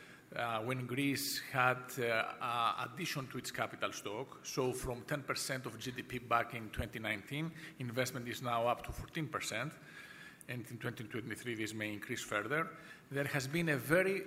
when 0.64 0.87
Greece 0.87 1.40
had 1.52 1.78
uh, 1.99 2.85
addition 2.85 3.26
to 3.28 3.38
its 3.38 3.50
capital 3.50 3.92
stock. 3.92 4.38
So 4.42 4.73
from 4.73 5.02
10% 5.02 5.66
of 5.66 5.78
GDP 5.78 6.28
back 6.28 6.54
in 6.54 6.68
2019, 6.71 7.50
investment 7.78 8.28
is 8.28 8.42
now 8.42 8.66
up 8.66 8.85
to 8.87 8.92
14%, 8.92 9.71
and 10.49 10.64
in 10.71 10.76
2023 10.78 11.54
this 11.54 11.75
may 11.75 11.92
increase 11.92 12.23
further. 12.23 12.68
There 13.11 13.25
has 13.25 13.47
been 13.47 13.71
a 13.71 13.76
very 13.76 14.23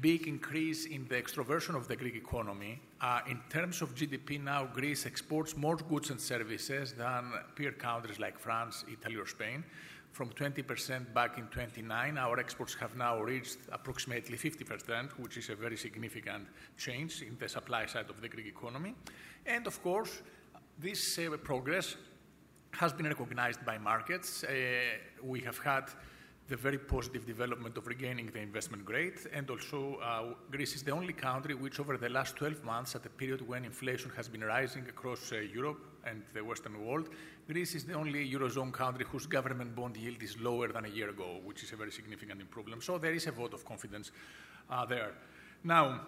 big 0.00 0.26
increase 0.26 0.86
in 0.86 1.06
the 1.08 1.16
extroversion 1.16 1.74
of 1.74 1.88
the 1.88 1.96
Greek 1.96 2.16
economy. 2.16 2.80
Uh, 3.00 3.20
in 3.28 3.40
terms 3.50 3.82
of 3.82 3.94
GDP 3.94 4.42
now, 4.42 4.64
Greece 4.64 5.06
exports 5.06 5.56
more 5.56 5.76
goods 5.76 6.10
and 6.10 6.20
services 6.20 6.92
than 6.92 7.32
peer 7.54 7.72
countries 7.72 8.18
like 8.18 8.38
France, 8.38 8.84
Italy, 8.90 9.16
or 9.16 9.26
Spain. 9.26 9.64
From 10.12 10.28
20% 10.28 11.14
back 11.14 11.38
in 11.38 11.46
29, 11.46 12.18
our 12.18 12.38
exports 12.38 12.74
have 12.74 12.94
now 12.96 13.22
reached 13.22 13.56
approximately 13.72 14.36
50%, 14.36 15.12
which 15.18 15.38
is 15.38 15.48
a 15.48 15.54
very 15.54 15.76
significant 15.78 16.48
change 16.76 17.22
in 17.22 17.38
the 17.38 17.48
supply 17.48 17.86
side 17.86 18.10
of 18.10 18.20
the 18.20 18.28
Greek 18.28 18.46
economy. 18.46 18.94
And 19.46 19.66
of 19.66 19.82
course, 19.82 20.20
this 20.78 21.18
uh, 21.18 21.34
progress 21.38 21.96
has 22.72 22.92
been 22.92 23.06
recognized 23.06 23.64
by 23.64 23.78
markets. 23.78 24.44
Uh, 24.44 24.52
we 25.22 25.40
have 25.40 25.56
had 25.58 25.84
the 26.48 26.56
very 26.56 26.78
positive 26.78 27.24
development 27.24 27.78
of 27.78 27.86
regaining 27.86 28.26
the 28.26 28.40
investment 28.40 28.84
grade. 28.84 29.18
And 29.32 29.48
also, 29.48 29.96
uh, 30.02 30.34
Greece 30.50 30.74
is 30.74 30.82
the 30.82 30.92
only 30.92 31.14
country 31.14 31.54
which, 31.54 31.80
over 31.80 31.96
the 31.96 32.10
last 32.10 32.36
12 32.36 32.62
months, 32.64 32.94
at 32.94 33.06
a 33.06 33.08
period 33.08 33.48
when 33.48 33.64
inflation 33.64 34.10
has 34.14 34.28
been 34.28 34.44
rising 34.44 34.86
across 34.90 35.32
uh, 35.32 35.36
Europe 35.36 35.91
and 36.06 36.22
the 36.34 36.44
Western 36.44 36.84
world, 36.84 37.08
Greece 37.48 37.74
is 37.74 37.84
the 37.84 37.94
only 37.94 38.30
Eurozone 38.30 38.72
country 38.72 39.04
whose 39.10 39.26
government 39.26 39.74
bond 39.74 39.96
yield 39.96 40.22
is 40.22 40.40
lower 40.40 40.68
than 40.68 40.84
a 40.84 40.88
year 40.88 41.10
ago, 41.10 41.40
which 41.44 41.62
is 41.62 41.72
a 41.72 41.76
very 41.76 41.92
significant 41.92 42.40
improvement. 42.40 42.82
So 42.82 42.98
there 42.98 43.12
is 43.12 43.26
a 43.26 43.32
vote 43.32 43.54
of 43.54 43.64
confidence 43.64 44.10
uh, 44.70 44.86
there. 44.86 45.12
Now, 45.64 46.00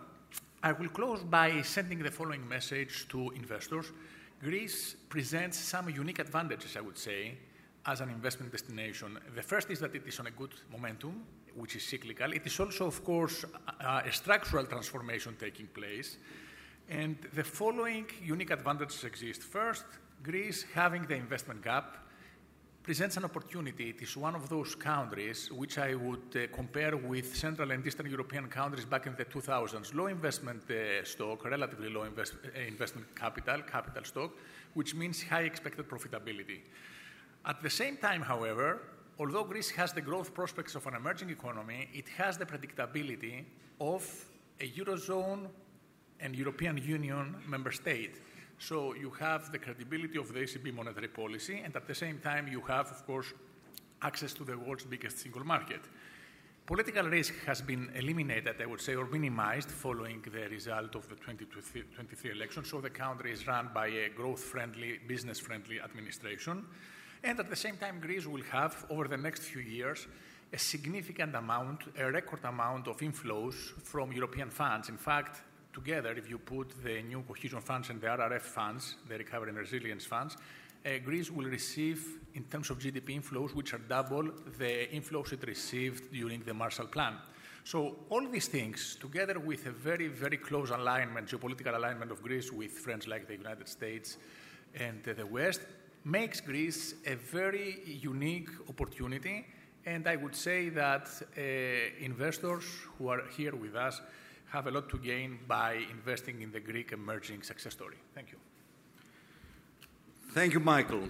I 0.63 0.73
will 0.73 0.89
close 0.89 1.23
by 1.23 1.63
sending 1.63 1.99
the 1.99 2.11
following 2.11 2.49
message 2.49 3.07
to 3.09 3.31
investors. 3.33 3.93
Greece 4.43 4.97
presents 5.09 5.59
some 5.59 5.91
unique 5.91 6.19
advantages, 6.19 6.77
I 6.77 6.81
would 6.81 6.99
say, 6.99 7.35
as 7.87 8.01
an 8.01 8.09
investment 8.09 8.51
destination. 8.51 9.19
The 9.35 9.43
first 9.43 9.71
is 9.71 9.79
that 9.81 9.95
it 9.95 10.07
is 10.07 10.19
on 10.21 10.27
a 10.27 10.31
good 10.31 10.55
momentum, 10.73 11.23
which 11.55 11.77
is 11.77 11.85
cyclical. 11.85 12.33
It 12.33 12.47
is 12.47 12.59
also, 12.59 12.87
of 12.87 13.05
course, 13.05 13.45
a, 13.81 14.03
a 14.07 14.13
structural 14.13 14.65
transformation 14.67 15.37
taking 15.39 15.67
place. 15.67 16.17
And 16.89 17.17
the 17.33 17.45
following 17.45 18.07
unique 18.23 18.51
advantages 18.51 19.05
exist. 19.05 19.43
First, 19.43 19.85
Greece 20.23 20.67
having 20.75 21.07
the 21.07 21.15
investment 21.15 21.63
gap 21.63 21.97
presents 22.83 23.17
an 23.17 23.25
opportunity. 23.25 23.89
It 23.89 24.03
is 24.03 24.15
one 24.15 24.35
of 24.35 24.51
those 24.51 24.75
countries 24.75 25.51
which 25.51 25.79
I 25.79 25.95
would 25.95 26.37
uh, 26.37 26.55
compare 26.55 26.95
with 26.95 27.35
Central 27.35 27.71
and 27.71 27.87
Eastern 27.87 28.11
European 28.11 28.49
countries 28.49 28.85
back 28.85 29.07
in 29.07 29.17
the 29.17 29.25
2000s. 29.25 29.95
Low 29.95 30.09
investment 30.09 30.71
uh, 30.71 31.03
stock, 31.05 31.47
relatively 31.47 31.89
low 31.89 32.03
invest, 32.03 32.35
uh, 32.45 32.61
investment 32.61 33.07
capital, 33.17 33.63
capital 33.63 34.05
stock, 34.05 34.33
which 34.75 34.95
means 34.95 35.23
high 35.23 35.45
expected 35.45 35.89
profitability. 35.89 36.61
At 37.47 37.63
the 37.63 37.71
same 37.71 37.97
time, 37.97 38.21
however, 38.21 38.83
although 39.19 39.45
Greece 39.45 39.71
has 39.71 39.95
the 39.95 40.03
growth 40.03 40.35
prospects 40.35 40.75
of 40.75 40.87
an 40.87 40.95
emerging 40.95 41.31
economy, 41.31 41.89
it 41.95 42.09
has 42.11 42.37
the 42.37 42.45
predictability 42.45 43.45
of 43.81 44.27
a 44.61 44.69
Eurozone 44.69 45.49
and 46.21 46.35
European 46.35 46.79
Union 46.79 47.37
member 47.47 47.73
state. 47.73 48.17
So 48.59 48.95
you 48.95 49.11
have 49.21 49.51
the 49.51 49.59
credibility 49.59 50.19
of 50.19 50.33
the 50.33 50.41
ECB 50.41 50.75
monetary 50.75 51.09
policy, 51.09 51.61
and 51.65 51.75
at 51.77 51.87
the 51.87 51.95
same 51.95 52.19
time, 52.19 52.49
you 52.49 52.61
have, 52.63 52.91
of 52.91 53.05
course, 53.07 53.33
access 54.03 54.33
to 54.35 54.45
the 54.45 54.57
world's 54.57 54.85
biggest 54.85 55.19
single 55.19 55.45
market. 55.45 55.81
Political 56.67 57.09
risk 57.11 57.35
has 57.45 57.61
been 57.61 57.91
eliminated, 57.95 58.57
I 58.59 58.65
would 58.65 58.81
say, 58.81 58.95
or 58.95 59.07
minimized 59.07 59.71
following 59.71 60.23
the 60.23 60.49
result 60.49 60.95
of 60.95 61.07
the 61.11 61.17
2023 61.17 62.31
election. 62.31 62.65
So 62.65 62.81
the 62.81 62.89
country 62.89 63.33
is 63.33 63.47
run 63.47 63.69
by 63.75 63.89
a 63.89 64.09
growth 64.09 64.41
friendly, 64.41 64.99
business 65.07 65.39
friendly 65.39 65.79
administration. 65.79 66.65
And 67.23 67.39
at 67.39 67.51
the 67.51 67.57
same 67.57 67.77
time, 67.77 68.01
Greece 68.01 68.27
will 68.27 68.43
have, 68.51 68.87
over 68.89 69.09
the 69.09 69.19
next 69.19 69.43
few 69.43 69.61
years, 69.61 70.07
a 70.55 70.59
significant 70.59 71.35
amount, 71.35 71.83
a 71.99 72.11
record 72.11 72.45
amount 72.45 72.89
of 72.89 72.97
inflows 72.99 73.55
from 73.83 74.13
European 74.13 74.49
funds. 74.49 74.89
In 74.89 74.97
fact, 74.97 75.43
together, 75.75 76.13
if 76.13 76.31
you 76.31 76.39
put 76.39 76.83
the 76.83 77.03
new 77.03 77.23
cohesion 77.23 77.61
funds 77.61 77.91
and 77.91 78.01
the 78.01 78.07
RRF 78.07 78.41
funds, 78.41 78.95
the 79.09 79.19
recovery 79.19 79.51
and 79.51 79.59
resilience 79.59 80.07
funds, 80.07 80.37
uh, 80.87 80.91
Greece 81.05 81.31
will 81.31 81.47
receive, 81.47 82.21
in 82.35 82.45
terms 82.45 82.71
of 82.71 82.79
GDP 82.79 83.21
inflows, 83.21 83.55
which 83.55 83.75
are 83.75 83.79
double 83.79 84.31
the 84.59 84.87
inflows 84.93 85.33
it 85.33 85.47
received 85.47 86.13
during 86.13 86.43
the 86.43 86.55
Marshall 86.55 86.87
Plan. 86.87 87.15
So 87.65 87.97
all 88.11 88.29
these 88.29 88.49
things, 88.49 88.97
together 89.01 89.39
with 89.39 89.67
a 89.67 89.71
very, 89.71 90.09
very 90.09 90.37
close 90.37 90.71
alignment, 90.71 91.29
geopolitical 91.29 91.75
alignment 91.75 92.11
of 92.11 92.23
Greece 92.23 92.53
with 92.53 92.71
friends 92.71 93.09
like 93.09 93.27
the 93.27 93.37
United 93.37 93.69
States 93.69 94.19
and 94.75 95.01
uh, 95.09 95.15
the 95.15 95.27
West, 95.27 95.63
makes 96.05 96.41
Greece 96.41 96.95
a 97.07 97.15
very 97.15 97.81
unique 97.87 98.51
opportunity. 98.69 99.47
And 99.87 100.07
I 100.07 100.17
would 100.17 100.35
say 100.35 100.69
that 100.71 101.09
uh, 101.37 101.41
investors 102.05 102.65
who 102.99 103.09
are 103.09 103.23
here 103.35 103.55
with 103.55 103.75
us 103.75 104.03
have 104.55 104.69
a 104.69 104.71
lot 104.71 104.89
to 104.89 104.99
gain 104.99 105.39
by 105.49 105.85
investing 105.91 106.41
in 106.41 106.53
the 106.53 106.61
Greek 106.61 106.93
emerging 106.93 107.43
success 107.43 107.73
story. 107.73 107.97
Thank 108.15 108.31
you. 108.31 108.39
Thank 110.33 110.53
you, 110.53 110.61
Michael. 110.61 111.09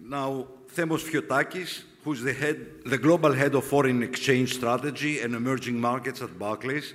Now, 0.00 0.46
Themos 0.74 1.02
Fiotakis, 1.04 1.82
who's 2.02 2.22
the 2.22 2.32
head, 2.32 2.56
the 2.86 2.96
global 2.96 3.32
head 3.34 3.54
of 3.54 3.64
foreign 3.64 4.02
exchange 4.02 4.54
strategy 4.54 5.20
and 5.20 5.34
emerging 5.34 5.78
markets 5.78 6.22
at 6.22 6.38
Barclays. 6.38 6.94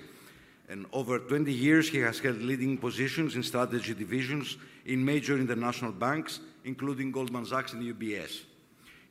And 0.67 0.87
over 0.91 1.19
20 1.19 1.53
years, 1.53 1.89
he 1.89 1.99
has 1.99 2.17
held 2.19 2.37
leading 2.37 2.77
positions 2.77 3.35
in 3.35 3.43
strategy 3.43 3.93
divisions 3.93 4.57
in 4.85 5.05
major 5.05 5.37
international 5.37 5.91
banks 5.91 6.39
including 6.65 7.11
Goldman 7.11 7.45
Sachs 7.45 7.73
and 7.73 7.83
UBS. 7.83 8.41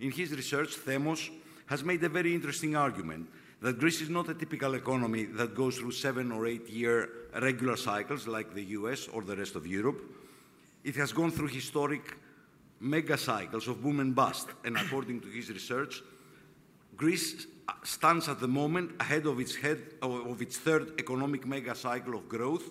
In 0.00 0.10
his 0.10 0.32
research, 0.32 0.76
Themos 0.76 1.30
has 1.66 1.84
made 1.84 2.02
a 2.02 2.08
very 2.08 2.34
interesting 2.34 2.74
argument 2.76 3.28
that 3.62 3.78
Greece 3.78 4.00
is 4.00 4.10
not 4.10 4.28
a 4.28 4.34
typical 4.34 4.74
economy 4.74 5.24
that 5.24 5.54
goes 5.54 5.78
through 5.78 5.92
seven 5.92 6.32
or 6.32 6.46
eight 6.46 6.68
year 6.68 7.08
regular 7.40 7.76
cycles 7.76 8.26
like 8.26 8.52
the 8.54 8.64
US 8.78 9.06
or 9.08 9.22
the 9.22 9.36
rest 9.36 9.54
of 9.54 9.66
Europe. 9.66 10.02
It 10.82 10.96
has 10.96 11.12
gone 11.12 11.30
through 11.30 11.48
historic 11.48 12.16
mega 12.80 13.16
cycles 13.16 13.68
of 13.68 13.80
boom 13.80 14.00
and 14.00 14.14
bust, 14.14 14.48
and 14.64 14.76
according 14.76 15.20
to 15.20 15.28
his 15.28 15.48
research, 15.48 16.02
Greece 16.96 17.46
stands 17.84 18.28
at 18.28 18.40
the 18.40 18.48
moment 18.48 18.90
ahead 18.98 19.26
of 19.26 19.38
its, 19.38 19.54
head, 19.54 19.78
of 20.02 20.42
its 20.42 20.58
third 20.58 20.98
economic 20.98 21.46
mega 21.46 21.76
cycle 21.76 22.16
of 22.16 22.28
growth 22.28 22.64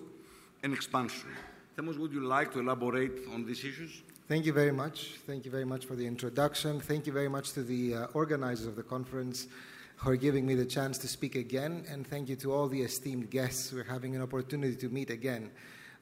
and 0.62 0.74
expansion. 0.74 1.30
Themos, 1.74 1.96
would 1.98 2.12
you 2.12 2.20
like 2.20 2.52
to 2.52 2.60
elaborate 2.60 3.26
on 3.32 3.46
these 3.46 3.64
issues? 3.64 4.02
Thank 4.28 4.44
you 4.44 4.52
very 4.52 4.72
much. 4.72 5.14
Thank 5.26 5.46
you 5.46 5.50
very 5.50 5.64
much 5.64 5.86
for 5.86 5.96
the 5.96 6.06
introduction. 6.06 6.80
Thank 6.80 7.06
you 7.06 7.12
very 7.14 7.28
much 7.28 7.52
to 7.52 7.62
the 7.62 7.94
uh, 7.94 8.06
organizers 8.12 8.66
of 8.66 8.76
the 8.76 8.82
conference 8.82 9.48
for 9.96 10.16
giving 10.16 10.46
me 10.46 10.54
the 10.54 10.64
chance 10.64 10.98
to 10.98 11.08
speak 11.08 11.36
again, 11.36 11.84
and 11.88 12.06
thank 12.06 12.28
you 12.28 12.36
to 12.36 12.52
all 12.52 12.68
the 12.68 12.82
esteemed 12.82 13.30
guests. 13.30 13.72
We're 13.72 13.84
having 13.84 14.16
an 14.16 14.22
opportunity 14.22 14.76
to 14.76 14.88
meet 14.88 15.10
again. 15.10 15.50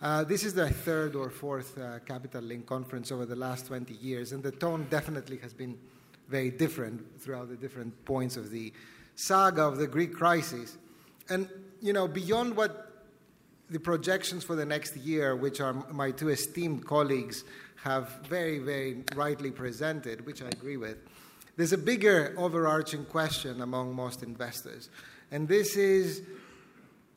Uh, 0.03 0.25
this 0.25 0.45
is 0.45 0.55
the 0.55 0.71
third 0.71 1.15
or 1.15 1.29
fourth 1.29 1.77
uh, 1.77 1.99
Capital 2.07 2.41
Link 2.43 2.67
conference 2.67 3.13
over 3.13 3.27
the 3.27 3.37
last 3.37 3.67
20 3.67 3.93
years, 3.95 4.33
and 4.33 4.43
the 4.43 4.53
tone 4.53 4.87
definitely 4.89 5.37
has 5.39 5.53
been 5.53 5.79
very 6.29 6.51
different 6.51 7.21
throughout 7.21 7.49
the 7.51 7.57
different 7.57 8.05
points 8.05 8.37
of 8.37 8.51
the 8.51 8.73
saga 9.17 9.63
of 9.63 9.77
the 9.77 9.87
Greek 9.87 10.15
crisis. 10.15 10.79
And, 11.29 11.49
you 11.83 11.93
know, 11.93 12.09
beyond 12.09 12.57
what 12.57 13.05
the 13.69 13.79
projections 13.79 14.43
for 14.43 14.57
the 14.57 14.65
next 14.65 14.97
year, 14.97 15.37
which 15.37 15.61
are 15.61 15.73
my 15.93 16.11
two 16.11 16.31
esteemed 16.31 16.87
colleagues 16.87 17.45
have 17.77 18.09
very, 18.27 18.59
very 18.59 19.05
rightly 19.15 19.51
presented, 19.51 20.25
which 20.27 20.43
I 20.43 20.47
agree 20.47 20.77
with, 20.77 20.99
there's 21.61 21.75
a 21.75 21.79
bigger 21.79 22.35
overarching 22.39 23.05
question 23.05 23.61
among 23.61 23.95
most 23.95 24.23
investors. 24.23 24.89
And 25.31 25.47
this 25.47 25.77
is 25.77 26.23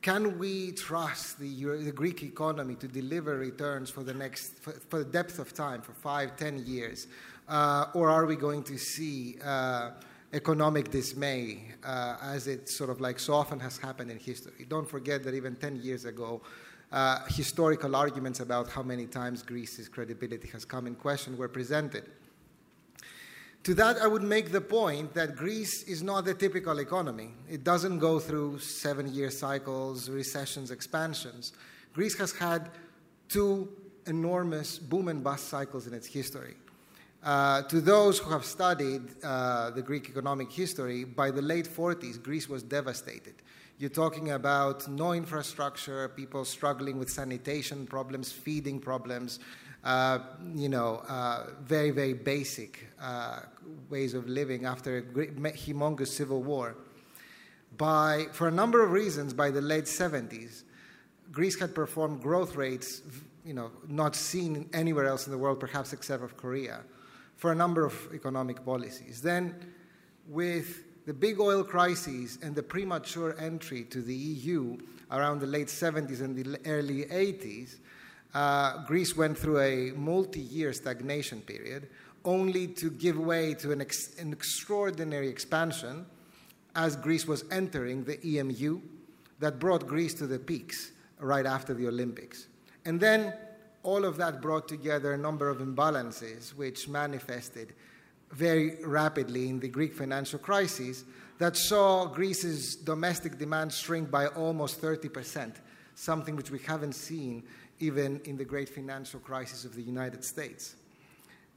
can 0.02 0.38
we 0.38 0.72
trust 0.72 1.38
the, 1.38 1.64
the 1.76 1.90
Greek 1.90 2.22
economy 2.22 2.74
to 2.74 2.86
deliver 2.86 3.38
returns 3.38 3.88
for 3.88 4.02
the 4.02 4.12
next, 4.12 4.58
for, 4.58 4.72
for 4.72 4.98
the 4.98 5.04
depth 5.06 5.38
of 5.38 5.54
time, 5.54 5.80
for 5.80 5.94
five, 5.94 6.36
ten 6.36 6.62
years? 6.66 7.06
Uh, 7.48 7.86
or 7.94 8.10
are 8.10 8.26
we 8.26 8.36
going 8.36 8.62
to 8.64 8.76
see 8.76 9.38
uh, 9.42 9.92
economic 10.34 10.90
dismay 10.90 11.62
uh, 11.82 12.18
as 12.22 12.46
it 12.46 12.68
sort 12.68 12.90
of 12.90 13.00
like 13.00 13.18
so 13.18 13.32
often 13.32 13.58
has 13.58 13.78
happened 13.78 14.10
in 14.10 14.18
history? 14.18 14.66
Don't 14.68 14.86
forget 14.86 15.24
that 15.24 15.32
even 15.32 15.56
10 15.56 15.76
years 15.76 16.04
ago, 16.04 16.42
uh, 16.92 17.20
historical 17.28 17.96
arguments 17.96 18.40
about 18.40 18.68
how 18.68 18.82
many 18.82 19.06
times 19.06 19.42
Greece's 19.42 19.88
credibility 19.88 20.48
has 20.48 20.66
come 20.66 20.86
in 20.86 20.94
question 20.96 21.38
were 21.38 21.48
presented. 21.48 22.10
To 23.64 23.72
that, 23.76 23.96
I 23.96 24.06
would 24.06 24.22
make 24.22 24.52
the 24.52 24.60
point 24.60 25.14
that 25.14 25.36
Greece 25.36 25.84
is 25.84 26.02
not 26.02 26.26
the 26.26 26.34
typical 26.34 26.80
economy. 26.80 27.30
It 27.48 27.64
doesn't 27.64 27.98
go 27.98 28.20
through 28.20 28.58
seven 28.58 29.12
year 29.12 29.30
cycles, 29.30 30.10
recessions, 30.10 30.70
expansions. 30.70 31.54
Greece 31.94 32.14
has 32.18 32.32
had 32.32 32.68
two 33.26 33.70
enormous 34.06 34.78
boom 34.78 35.08
and 35.08 35.24
bust 35.24 35.48
cycles 35.48 35.86
in 35.86 35.94
its 35.94 36.06
history. 36.06 36.56
Uh, 37.22 37.62
to 37.62 37.80
those 37.80 38.18
who 38.18 38.30
have 38.30 38.44
studied 38.44 39.00
uh, 39.24 39.70
the 39.70 39.80
Greek 39.80 40.10
economic 40.10 40.52
history, 40.52 41.04
by 41.04 41.30
the 41.30 41.40
late 41.40 41.66
40s, 41.66 42.22
Greece 42.22 42.50
was 42.50 42.62
devastated. 42.62 43.36
You're 43.78 43.88
talking 43.88 44.32
about 44.32 44.86
no 44.88 45.14
infrastructure, 45.14 46.06
people 46.10 46.44
struggling 46.44 46.98
with 46.98 47.08
sanitation 47.08 47.86
problems, 47.86 48.30
feeding 48.30 48.78
problems, 48.78 49.40
uh, 49.84 50.18
you 50.54 50.68
know, 50.68 51.02
uh, 51.08 51.50
very, 51.60 51.90
very 51.90 52.14
basic 52.14 52.86
uh, 53.00 53.40
ways 53.90 54.14
of 54.14 54.26
living 54.26 54.64
after 54.64 54.96
a 54.96 55.02
great, 55.02 55.36
humongous 55.36 56.08
civil 56.08 56.42
war. 56.42 56.74
By, 57.76 58.26
for 58.32 58.48
a 58.48 58.50
number 58.50 58.82
of 58.82 58.92
reasons, 58.92 59.34
by 59.34 59.50
the 59.50 59.60
late 59.60 59.84
70s, 59.84 60.62
Greece 61.30 61.58
had 61.58 61.74
performed 61.74 62.22
growth 62.22 62.56
rates, 62.56 63.02
you 63.44 63.52
know, 63.52 63.70
not 63.86 64.16
seen 64.16 64.70
anywhere 64.72 65.06
else 65.06 65.26
in 65.26 65.32
the 65.32 65.38
world, 65.38 65.60
perhaps 65.60 65.92
except 65.92 66.22
of 66.22 66.36
Korea, 66.36 66.80
for 67.36 67.52
a 67.52 67.54
number 67.54 67.84
of 67.84 67.94
economic 68.14 68.64
policies. 68.64 69.20
Then, 69.20 69.54
with 70.28 70.84
the 71.04 71.12
big 71.12 71.40
oil 71.40 71.62
crises 71.62 72.38
and 72.42 72.54
the 72.54 72.62
premature 72.62 73.36
entry 73.38 73.84
to 73.84 74.00
the 74.00 74.14
EU 74.14 74.78
around 75.10 75.40
the 75.40 75.46
late 75.46 75.66
70s 75.66 76.22
and 76.22 76.36
the 76.36 76.58
early 76.64 77.04
80s, 77.04 77.76
uh, 78.34 78.84
Greece 78.84 79.16
went 79.16 79.38
through 79.38 79.60
a 79.60 79.92
multi 79.92 80.40
year 80.40 80.72
stagnation 80.72 81.40
period, 81.40 81.88
only 82.24 82.66
to 82.66 82.90
give 82.90 83.18
way 83.18 83.54
to 83.54 83.72
an, 83.72 83.80
ex- 83.80 84.18
an 84.18 84.32
extraordinary 84.32 85.28
expansion 85.28 86.06
as 86.74 86.96
Greece 86.96 87.26
was 87.26 87.44
entering 87.50 88.04
the 88.04 88.18
EMU 88.26 88.80
that 89.38 89.58
brought 89.58 89.86
Greece 89.86 90.14
to 90.14 90.26
the 90.26 90.38
peaks 90.38 90.92
right 91.18 91.46
after 91.46 91.74
the 91.74 91.86
Olympics. 91.86 92.46
And 92.84 93.00
then 93.00 93.34
all 93.82 94.04
of 94.04 94.16
that 94.16 94.40
brought 94.40 94.66
together 94.66 95.12
a 95.12 95.18
number 95.18 95.48
of 95.48 95.58
imbalances 95.58 96.54
which 96.54 96.88
manifested 96.88 97.74
very 98.32 98.84
rapidly 98.84 99.48
in 99.48 99.60
the 99.60 99.68
Greek 99.68 99.94
financial 99.94 100.38
crisis 100.38 101.04
that 101.38 101.56
saw 101.56 102.06
Greece's 102.06 102.76
domestic 102.76 103.38
demand 103.38 103.72
shrink 103.72 104.10
by 104.10 104.26
almost 104.28 104.80
30%, 104.80 105.54
something 105.94 106.34
which 106.34 106.50
we 106.50 106.58
haven't 106.60 106.94
seen 106.94 107.44
even 107.80 108.20
in 108.24 108.36
the 108.36 108.44
great 108.44 108.68
financial 108.68 109.20
crisis 109.20 109.64
of 109.64 109.74
the 109.74 109.82
United 109.82 110.24
States. 110.24 110.76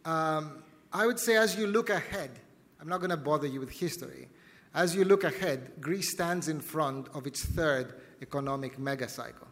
Um, 0.05 0.63
I 0.93 1.05
would 1.05 1.19
say, 1.19 1.35
as 1.35 1.55
you 1.55 1.67
look 1.67 1.89
ahead, 1.89 2.31
I'm 2.79 2.87
not 2.87 2.99
going 2.99 3.09
to 3.09 3.17
bother 3.17 3.47
you 3.47 3.59
with 3.59 3.71
history. 3.71 4.29
As 4.73 4.95
you 4.95 5.03
look 5.03 5.23
ahead, 5.23 5.71
Greece 5.81 6.11
stands 6.11 6.47
in 6.47 6.59
front 6.59 7.07
of 7.13 7.27
its 7.27 7.45
third 7.45 7.95
economic 8.21 8.77
megacycle. 8.77 9.47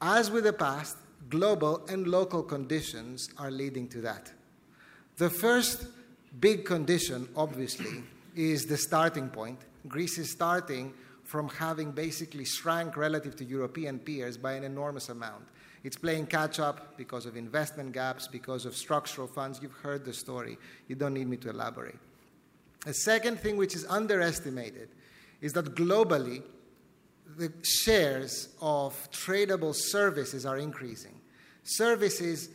As 0.00 0.30
with 0.30 0.44
the 0.44 0.52
past, 0.52 0.96
global 1.28 1.84
and 1.88 2.06
local 2.06 2.42
conditions 2.42 3.28
are 3.38 3.50
leading 3.50 3.88
to 3.88 4.00
that. 4.02 4.32
The 5.16 5.30
first 5.30 5.86
big 6.40 6.64
condition, 6.64 7.28
obviously, 7.34 8.02
is 8.34 8.66
the 8.66 8.76
starting 8.76 9.28
point. 9.28 9.58
Greece 9.88 10.18
is 10.18 10.30
starting 10.30 10.92
from 11.24 11.48
having 11.48 11.90
basically 11.90 12.44
shrank 12.44 12.96
relative 12.96 13.34
to 13.36 13.44
European 13.44 13.98
peers 13.98 14.36
by 14.36 14.52
an 14.52 14.62
enormous 14.62 15.08
amount. 15.08 15.44
It's 15.86 15.96
playing 15.96 16.26
catch 16.26 16.58
up 16.58 16.96
because 16.96 17.26
of 17.26 17.36
investment 17.36 17.92
gaps, 17.92 18.26
because 18.26 18.66
of 18.66 18.74
structural 18.74 19.28
funds. 19.28 19.60
You've 19.62 19.70
heard 19.70 20.04
the 20.04 20.12
story. 20.12 20.58
You 20.88 20.96
don't 20.96 21.14
need 21.14 21.28
me 21.28 21.36
to 21.36 21.50
elaborate. 21.50 21.94
A 22.86 22.92
second 22.92 23.38
thing 23.38 23.56
which 23.56 23.76
is 23.76 23.86
underestimated 23.86 24.88
is 25.40 25.52
that 25.52 25.76
globally, 25.76 26.42
the 27.36 27.52
shares 27.62 28.48
of 28.60 28.94
tradable 29.12 29.72
services 29.76 30.44
are 30.44 30.58
increasing. 30.58 31.20
Services 31.62 32.48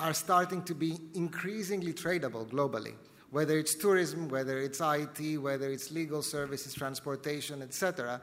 are 0.00 0.14
starting 0.14 0.62
to 0.62 0.74
be 0.74 0.96
increasingly 1.12 1.92
tradable 1.92 2.48
globally, 2.48 2.94
whether 3.30 3.58
it's 3.58 3.74
tourism, 3.74 4.30
whether 4.30 4.60
it's 4.60 4.80
IT, 4.80 5.36
whether 5.42 5.68
it's 5.68 5.90
legal 5.90 6.22
services, 6.22 6.72
transportation, 6.72 7.60
etc. 7.60 8.18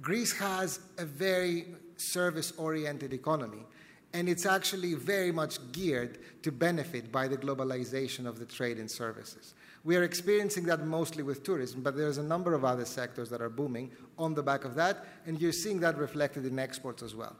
Greece 0.00 0.36
has 0.36 0.80
a 0.98 1.04
very 1.04 1.66
service 1.98 2.52
oriented 2.56 3.12
economy 3.12 3.64
and 4.12 4.28
it's 4.28 4.46
actually 4.46 4.94
very 4.94 5.32
much 5.32 5.58
geared 5.72 6.18
to 6.42 6.50
benefit 6.50 7.12
by 7.12 7.28
the 7.28 7.36
globalization 7.36 8.26
of 8.26 8.38
the 8.38 8.46
trade 8.46 8.78
and 8.78 8.90
services. 8.90 9.54
We 9.84 9.96
are 9.96 10.02
experiencing 10.02 10.64
that 10.64 10.84
mostly 10.84 11.22
with 11.22 11.42
tourism, 11.42 11.82
but 11.82 11.96
there's 11.96 12.18
a 12.18 12.22
number 12.22 12.54
of 12.54 12.64
other 12.64 12.84
sectors 12.84 13.30
that 13.30 13.40
are 13.40 13.48
booming 13.48 13.90
on 14.18 14.34
the 14.34 14.42
back 14.42 14.64
of 14.64 14.74
that, 14.74 15.04
and 15.26 15.40
you're 15.40 15.52
seeing 15.52 15.80
that 15.80 15.96
reflected 15.98 16.46
in 16.46 16.58
exports 16.58 17.02
as 17.02 17.14
well. 17.14 17.36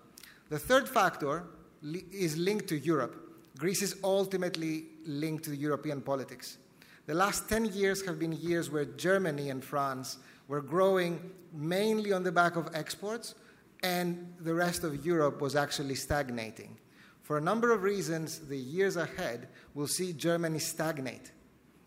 The 0.48 0.58
third 0.58 0.88
factor 0.88 1.44
is 1.82 2.36
linked 2.36 2.68
to 2.68 2.78
Europe. 2.78 3.16
Greece 3.58 3.82
is 3.82 3.96
ultimately 4.04 4.86
linked 5.04 5.44
to 5.44 5.54
European 5.54 6.00
politics. 6.00 6.58
The 7.06 7.14
last 7.14 7.48
10 7.48 7.66
years 7.66 8.04
have 8.06 8.18
been 8.18 8.32
years 8.32 8.70
where 8.70 8.84
Germany 8.84 9.50
and 9.50 9.64
France 9.64 10.18
were 10.46 10.60
growing 10.60 11.30
mainly 11.52 12.12
on 12.12 12.22
the 12.22 12.32
back 12.32 12.56
of 12.56 12.68
exports, 12.74 13.34
and 13.82 14.34
the 14.40 14.54
rest 14.54 14.84
of 14.84 15.04
Europe 15.04 15.40
was 15.40 15.54
actually 15.56 15.94
stagnating. 15.94 16.78
For 17.22 17.38
a 17.38 17.40
number 17.40 17.72
of 17.72 17.82
reasons, 17.82 18.38
the 18.48 18.56
years 18.56 18.96
ahead 18.96 19.48
will 19.74 19.86
see 19.86 20.12
Germany 20.12 20.58
stagnate. 20.58 21.32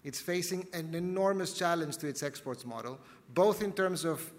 It's 0.03 0.19
facing 0.19 0.67
an 0.73 0.93
enormous 0.95 1.53
challenge 1.53 1.97
to 1.97 2.07
its 2.07 2.23
exports 2.23 2.65
model, 2.65 2.99
both 3.33 3.61
in 3.61 3.73
terms 3.73 4.05
of 4.05 4.31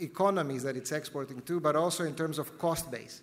economies 0.00 0.62
that 0.62 0.76
it's 0.76 0.92
exporting 0.92 1.42
to, 1.42 1.60
but 1.60 1.76
also 1.76 2.04
in 2.04 2.14
terms 2.14 2.38
of 2.38 2.58
cost 2.58 2.90
base. 2.90 3.22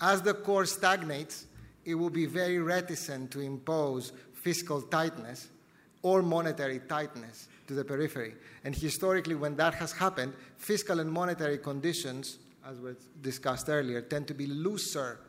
As 0.00 0.22
the 0.22 0.34
core 0.34 0.66
stagnates, 0.66 1.46
it 1.84 1.94
will 1.94 2.10
be 2.10 2.26
very 2.26 2.58
reticent 2.58 3.30
to 3.32 3.40
impose 3.40 4.12
fiscal 4.32 4.80
tightness 4.80 5.48
or 6.02 6.22
monetary 6.22 6.80
tightness 6.88 7.48
to 7.68 7.74
the 7.74 7.84
periphery. 7.84 8.34
And 8.64 8.74
historically, 8.74 9.34
when 9.34 9.56
that 9.56 9.74
has 9.74 9.92
happened, 9.92 10.34
fiscal 10.56 11.00
and 11.00 11.10
monetary 11.10 11.58
conditions, 11.58 12.38
as 12.66 12.80
was 12.80 12.96
discussed 13.22 13.68
earlier, 13.68 14.00
tend 14.02 14.26
to 14.28 14.34
be 14.34 14.46
looser 14.46 15.20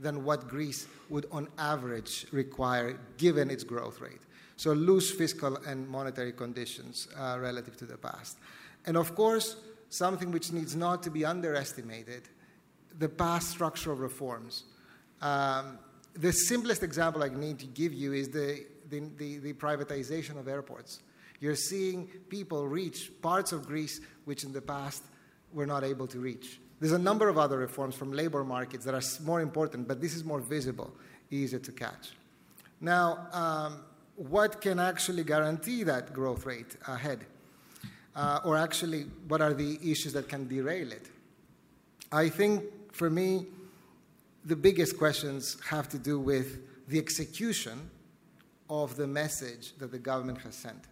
than 0.00 0.24
what 0.24 0.48
Greece 0.48 0.86
would, 1.08 1.26
on 1.30 1.48
average, 1.56 2.26
require 2.32 2.98
given 3.16 3.50
its 3.50 3.64
growth 3.64 4.00
rate. 4.00 4.20
So, 4.56 4.72
loose 4.72 5.10
fiscal 5.10 5.56
and 5.66 5.88
monetary 5.88 6.32
conditions 6.32 7.08
uh, 7.18 7.38
relative 7.40 7.76
to 7.78 7.86
the 7.86 7.96
past. 7.96 8.38
And 8.86 8.96
of 8.96 9.14
course, 9.14 9.56
something 9.88 10.30
which 10.30 10.52
needs 10.52 10.76
not 10.76 11.02
to 11.04 11.10
be 11.10 11.24
underestimated 11.24 12.28
the 12.98 13.08
past 13.08 13.50
structural 13.50 13.96
reforms. 13.96 14.64
Um, 15.20 15.78
the 16.14 16.32
simplest 16.32 16.82
example 16.82 17.22
I 17.22 17.28
need 17.28 17.58
to 17.60 17.66
give 17.66 17.92
you 17.92 18.12
is 18.12 18.28
the, 18.28 18.64
the, 18.88 19.10
the, 19.16 19.38
the 19.38 19.52
privatization 19.54 20.38
of 20.38 20.46
airports. 20.46 21.00
You're 21.40 21.56
seeing 21.56 22.06
people 22.28 22.66
reach 22.66 23.10
parts 23.22 23.52
of 23.52 23.66
Greece 23.66 24.00
which 24.24 24.44
in 24.44 24.52
the 24.52 24.62
past 24.62 25.02
were 25.52 25.66
not 25.66 25.84
able 25.84 26.06
to 26.08 26.18
reach. 26.18 26.60
There's 26.80 26.92
a 26.92 26.98
number 26.98 27.28
of 27.28 27.38
other 27.38 27.58
reforms 27.58 27.94
from 27.94 28.12
labor 28.12 28.44
markets 28.44 28.84
that 28.84 28.94
are 28.94 29.24
more 29.24 29.40
important, 29.40 29.86
but 29.86 30.00
this 30.00 30.14
is 30.14 30.24
more 30.24 30.40
visible, 30.40 30.92
easier 31.30 31.60
to 31.60 31.72
catch. 31.72 32.12
Now, 32.80 33.28
um, 33.32 33.80
what 34.16 34.60
can 34.60 34.78
actually 34.78 35.24
guarantee 35.24 35.84
that 35.84 36.12
growth 36.12 36.46
rate 36.46 36.76
ahead? 36.86 37.26
uh, 38.16 38.40
or 38.44 38.56
actually, 38.56 39.02
what 39.28 39.40
are 39.40 39.54
the 39.54 39.78
issues 39.82 40.12
that 40.12 40.28
can 40.28 40.46
derail 40.46 40.92
it? 40.92 41.08
I 42.12 42.28
think 42.28 42.62
for 42.92 43.10
me, 43.10 43.46
the 44.44 44.56
biggest 44.56 44.98
questions 44.98 45.56
have 45.68 45.88
to 45.90 45.98
do 45.98 46.18
with 46.18 46.88
the 46.88 46.98
execution 46.98 47.90
of 48.70 48.96
the 48.96 49.06
message 49.06 49.76
that 49.78 49.90
the 49.90 49.98
government 49.98 50.38
has 50.38 50.54
sent. 50.54 50.84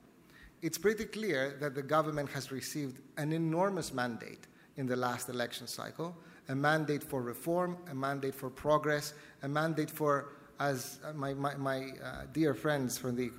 It's 0.63 0.79
pretty 0.79 1.05
clear 1.07 1.57
that 1.61 1.75
the 1.75 1.83
government 1.83 2.31
has 2.31 2.53
received 2.53 3.01
an 3.17 3.33
enormous 3.33 3.93
mandate 3.93 4.47
in 4.77 4.87
the 4.87 4.97
last 4.97 5.29
election 5.29 5.67
cycle 5.67 6.17
a 6.49 6.55
mandate 6.55 7.03
for 7.03 7.23
reform, 7.23 7.77
a 7.91 7.95
mandate 7.95 8.35
for 8.35 8.51
progress, 8.51 9.15
a 9.43 9.49
mandate 9.49 9.91
for, 9.91 10.31
as 10.59 10.99
my, 11.15 11.33
my, 11.35 11.55
my 11.55 11.91
uh, 12.05 12.23
dear 12.33 12.53
friends 12.53 12.99
from 12.99 13.15
the 13.15 13.31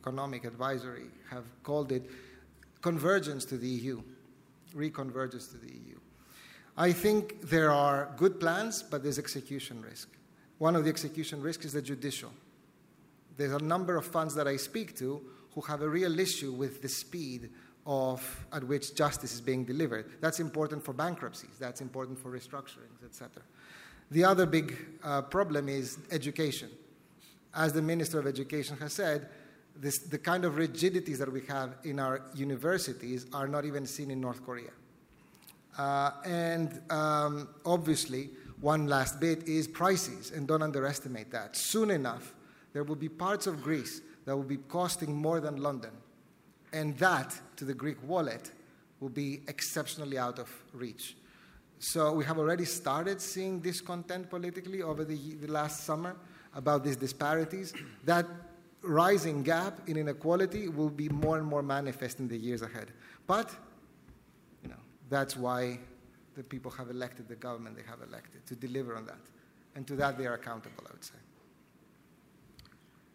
Economic 0.00 0.44
Advisory 0.44 1.06
have 1.28 1.44
called 1.64 1.90
it, 1.90 2.08
convergence 2.80 3.44
to 3.44 3.58
the 3.58 3.66
EU, 3.66 4.00
reconvergence 4.76 5.50
to 5.50 5.58
the 5.58 5.72
EU. 5.72 5.98
I 6.76 6.92
think 6.92 7.42
there 7.42 7.72
are 7.72 8.12
good 8.16 8.38
plans, 8.38 8.82
but 8.82 9.02
there's 9.02 9.18
execution 9.18 9.82
risk. 9.82 10.08
One 10.58 10.76
of 10.76 10.84
the 10.84 10.90
execution 10.90 11.42
risks 11.42 11.64
is 11.64 11.72
the 11.72 11.82
judicial. 11.82 12.32
There's 13.36 13.52
a 13.52 13.58
number 13.58 13.96
of 13.96 14.06
funds 14.06 14.34
that 14.36 14.46
I 14.46 14.56
speak 14.56 14.96
to 14.98 15.20
who 15.54 15.60
have 15.62 15.82
a 15.82 15.88
real 15.88 16.18
issue 16.18 16.52
with 16.52 16.82
the 16.82 16.88
speed 16.88 17.50
of 17.86 18.46
at 18.52 18.64
which 18.64 18.94
justice 18.94 19.34
is 19.34 19.40
being 19.40 19.64
delivered. 19.64 20.10
That's 20.20 20.40
important 20.40 20.84
for 20.84 20.92
bankruptcies. 20.92 21.56
That's 21.58 21.80
important 21.80 22.18
for 22.18 22.30
restructurings, 22.30 23.04
etc. 23.04 23.42
The 24.10 24.24
other 24.24 24.46
big 24.46 24.76
uh, 25.02 25.22
problem 25.22 25.68
is 25.68 25.98
education. 26.10 26.70
As 27.54 27.72
the 27.72 27.82
Minister 27.82 28.18
of 28.18 28.26
Education 28.26 28.76
has 28.78 28.92
said, 28.92 29.28
this, 29.74 29.98
the 29.98 30.18
kind 30.18 30.44
of 30.44 30.56
rigidities 30.56 31.18
that 31.18 31.32
we 31.32 31.42
have 31.48 31.74
in 31.84 31.98
our 31.98 32.22
universities 32.34 33.26
are 33.32 33.48
not 33.48 33.64
even 33.64 33.86
seen 33.86 34.10
in 34.10 34.20
North 34.20 34.44
Korea. 34.44 34.70
Uh, 35.78 36.10
and 36.24 36.82
um, 36.90 37.48
obviously, 37.64 38.30
one 38.60 38.86
last 38.86 39.18
bit 39.18 39.48
is 39.48 39.66
prices, 39.66 40.30
and 40.30 40.46
don't 40.46 40.62
underestimate 40.62 41.30
that. 41.32 41.56
Soon 41.56 41.90
enough, 41.90 42.34
there 42.72 42.84
will 42.84 42.96
be 42.96 43.08
parts 43.08 43.46
of 43.46 43.62
Greece 43.62 44.02
that 44.24 44.36
will 44.36 44.44
be 44.44 44.56
costing 44.56 45.14
more 45.14 45.40
than 45.40 45.56
London. 45.56 45.90
And 46.72 46.96
that, 46.98 47.38
to 47.56 47.64
the 47.64 47.74
Greek 47.74 47.96
wallet, 48.02 48.50
will 49.00 49.08
be 49.08 49.42
exceptionally 49.48 50.16
out 50.16 50.38
of 50.38 50.48
reach. 50.72 51.16
So 51.78 52.12
we 52.12 52.24
have 52.24 52.38
already 52.38 52.64
started 52.64 53.20
seeing 53.20 53.58
discontent 53.58 54.30
politically 54.30 54.82
over 54.82 55.04
the, 55.04 55.16
the 55.34 55.48
last 55.48 55.84
summer 55.84 56.16
about 56.54 56.84
these 56.84 56.96
disparities. 56.96 57.74
That 58.04 58.26
rising 58.82 59.42
gap 59.42 59.88
in 59.88 59.96
inequality 59.96 60.68
will 60.68 60.90
be 60.90 61.08
more 61.08 61.38
and 61.38 61.46
more 61.46 61.62
manifest 61.62 62.20
in 62.20 62.28
the 62.28 62.36
years 62.36 62.62
ahead. 62.62 62.92
But, 63.26 63.50
you 64.62 64.68
know, 64.68 64.80
that's 65.08 65.36
why 65.36 65.78
the 66.36 66.42
people 66.42 66.70
have 66.72 66.90
elected 66.90 67.28
the 67.28 67.36
government 67.36 67.76
they 67.76 67.88
have 67.88 68.00
elected 68.08 68.46
to 68.46 68.56
deliver 68.56 68.96
on 68.96 69.06
that. 69.06 69.20
And 69.74 69.86
to 69.86 69.96
that 69.96 70.18
they 70.18 70.26
are 70.26 70.34
accountable, 70.34 70.84
I 70.88 70.92
would 70.92 71.04
say. 71.04 71.14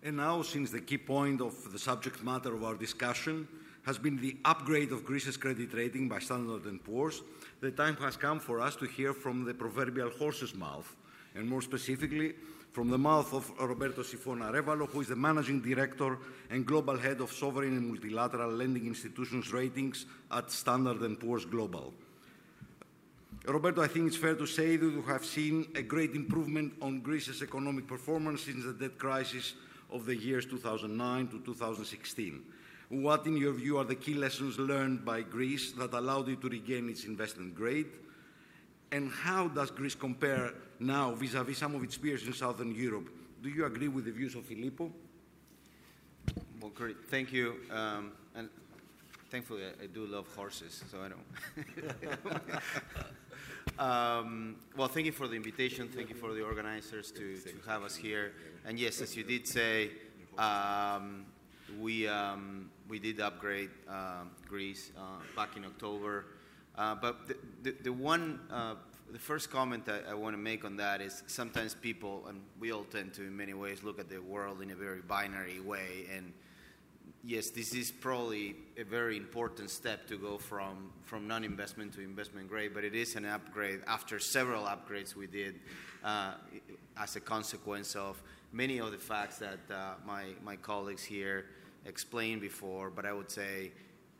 And 0.07 0.15
now, 0.15 0.41
since 0.41 0.71
the 0.71 0.79
key 0.79 0.99
point 0.99 1.41
of 1.41 1.69
the 1.69 1.77
subject 1.77 2.23
matter 2.23 2.55
of 2.55 2.63
our 2.63 2.75
discussion 2.75 3.45
has 3.85 3.97
been 3.97 4.15
the 4.15 4.37
upgrade 4.45 4.93
of 4.93 5.03
Greece's 5.03 5.35
credit 5.35 5.73
rating 5.73 6.07
by 6.07 6.19
Standard 6.19 6.63
& 6.83 6.85
Poor's, 6.85 7.23
the 7.59 7.71
time 7.71 7.97
has 7.97 8.15
come 8.15 8.39
for 8.39 8.61
us 8.61 8.77
to 8.77 8.85
hear 8.85 9.13
from 9.13 9.43
the 9.43 9.53
proverbial 9.53 10.09
horse's 10.11 10.55
mouth, 10.55 10.95
and 11.35 11.45
more 11.49 11.61
specifically, 11.61 12.35
from 12.71 12.89
the 12.89 12.97
mouth 12.97 13.33
of 13.33 13.51
Roberto 13.59 14.01
Sifon 14.01 14.49
Arevalo, 14.49 14.87
who 14.87 15.01
is 15.01 15.09
the 15.09 15.15
Managing 15.17 15.59
Director 15.59 16.17
and 16.51 16.65
Global 16.65 16.97
Head 16.97 17.19
of 17.19 17.33
Sovereign 17.33 17.75
and 17.75 17.89
Multilateral 17.89 18.51
Lending 18.51 18.87
Institutions 18.87 19.51
Ratings 19.51 20.05
at 20.31 20.49
Standard 20.49 21.19
& 21.19 21.19
Poor's 21.19 21.43
Global. 21.43 21.93
Roberto, 23.45 23.81
I 23.81 23.87
think 23.87 24.07
it's 24.07 24.15
fair 24.15 24.35
to 24.35 24.45
say 24.45 24.77
that 24.77 24.85
we 24.89 25.01
have 25.11 25.25
seen 25.25 25.67
a 25.75 25.81
great 25.81 26.15
improvement 26.15 26.75
on 26.81 27.01
Greece's 27.01 27.41
economic 27.41 27.87
performance 27.87 28.43
since 28.43 28.63
the 28.63 28.71
debt 28.71 28.97
crisis 28.97 29.53
of 29.91 30.05
the 30.05 30.15
years 30.15 30.45
2009 30.45 31.27
to 31.27 31.39
2016. 31.39 32.43
What, 32.89 33.25
in 33.25 33.35
your 33.35 33.53
view, 33.53 33.77
are 33.77 33.83
the 33.83 33.95
key 33.95 34.13
lessons 34.13 34.57
learned 34.57 35.03
by 35.03 35.21
Greece 35.21 35.73
that 35.73 35.93
allowed 35.93 36.29
it 36.29 36.41
to 36.41 36.49
regain 36.49 36.89
its 36.89 37.03
investment 37.03 37.53
grade? 37.53 37.87
And 38.91 39.11
how 39.11 39.49
does 39.49 39.71
Greece 39.71 39.95
compare 39.95 40.53
now 40.79 41.13
vis-à-vis 41.13 41.57
some 41.57 41.75
of 41.75 41.83
its 41.83 41.97
peers 41.97 42.25
in 42.25 42.33
Southern 42.33 42.73
Europe? 42.73 43.09
Do 43.41 43.49
you 43.49 43.65
agree 43.65 43.89
with 43.89 44.05
the 44.05 44.11
views 44.11 44.35
of 44.35 44.45
Filippo? 44.45 44.91
Well, 46.61 46.71
great. 46.71 46.97
Thank 47.09 47.33
you. 47.33 47.55
Um, 47.71 48.11
and 48.35 48.49
thankfully, 49.29 49.63
I, 49.63 49.83
I, 49.83 49.87
do 49.87 50.05
love 50.05 50.27
horses, 50.35 50.83
so 50.89 50.97
I 51.01 51.09
don't. 51.09 51.25
um, 53.79 54.55
well, 54.75 54.87
thank 54.87 55.05
you 55.05 55.11
for 55.11 55.27
the 55.27 55.35
invitation. 55.35 55.87
Thank 55.87 56.09
you 56.09 56.15
for 56.15 56.33
the 56.33 56.41
organizers 56.41 57.11
to, 57.11 57.37
to 57.37 57.69
have 57.69 57.83
us 57.83 57.95
here. 57.95 58.33
And 58.65 58.79
yes, 58.79 59.01
as 59.01 59.15
you 59.15 59.23
did 59.23 59.47
say, 59.47 59.91
um, 60.37 61.25
we, 61.79 62.07
um, 62.07 62.69
we 62.87 62.99
did 62.99 63.19
upgrade 63.19 63.69
uh, 63.89 64.23
Greece 64.47 64.91
uh, 64.97 65.01
back 65.35 65.57
in 65.57 65.65
October. 65.65 66.25
Uh, 66.75 66.95
but 66.95 67.27
the, 67.27 67.35
the, 67.63 67.75
the 67.83 67.93
one, 67.93 68.39
uh, 68.51 68.75
the 69.11 69.19
first 69.19 69.49
comment 69.49 69.87
I, 69.89 70.11
I 70.11 70.13
want 70.13 70.33
to 70.33 70.41
make 70.41 70.63
on 70.63 70.77
that 70.77 71.01
is 71.01 71.23
sometimes 71.27 71.73
people, 71.73 72.25
and 72.27 72.41
we 72.59 72.71
all 72.71 72.83
tend 72.83 73.13
to 73.15 73.23
in 73.23 73.35
many 73.35 73.53
ways 73.53 73.83
look 73.83 73.99
at 73.99 74.09
the 74.09 74.19
world 74.19 74.61
in 74.61 74.71
a 74.71 74.75
very 74.75 75.01
binary 75.01 75.59
way. 75.59 76.05
And 76.15 76.33
yes, 77.23 77.49
this 77.49 77.73
is 77.73 77.91
probably 77.91 78.55
a 78.77 78.83
very 78.83 79.17
important 79.17 79.69
step 79.69 80.07
to 80.07 80.17
go 80.17 80.37
from, 80.37 80.91
from 81.03 81.27
non 81.27 81.43
investment 81.43 81.93
to 81.93 82.01
investment 82.01 82.47
grade, 82.47 82.71
but 82.73 82.83
it 82.83 82.95
is 82.95 83.15
an 83.15 83.25
upgrade 83.25 83.81
after 83.87 84.19
several 84.19 84.63
upgrades 84.63 85.15
we 85.15 85.27
did 85.27 85.55
uh, 86.03 86.33
as 86.97 87.15
a 87.15 87.19
consequence 87.19 87.95
of 87.95 88.21
many 88.51 88.79
of 88.79 88.91
the 88.91 88.97
facts 88.97 89.39
that 89.39 89.59
uh, 89.71 89.93
my, 90.05 90.25
my 90.43 90.55
colleagues 90.55 91.03
here 91.03 91.45
explained 91.85 92.41
before, 92.41 92.89
but 92.89 93.05
I 93.05 93.13
would 93.13 93.31
say, 93.31 93.71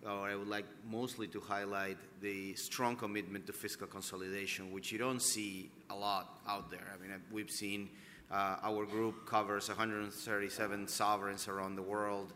or 0.06 0.30
I 0.30 0.36
would 0.36 0.48
like 0.48 0.66
mostly 0.90 1.28
to 1.28 1.40
highlight 1.40 1.98
the 2.22 2.54
strong 2.56 2.96
commitment 2.96 3.48
to 3.48 3.54
fiscal 3.54 3.88
consolidation, 3.88 4.72
which 4.72 4.92
you 4.92 4.98
don't 4.98 5.22
see 5.22 5.70
a 5.90 5.96
lot 5.96 6.40
out 6.48 6.70
there. 6.70 6.94
I 6.94 7.02
mean, 7.02 7.12
we've 7.32 7.52
seen 7.52 7.90
uh, 8.32 8.58
our 8.62 8.86
group 8.86 9.26
covers 9.26 9.70
137 9.70 10.88
sovereigns 10.88 11.48
around 11.48 11.76
the 11.76 11.82
world, 11.82 12.34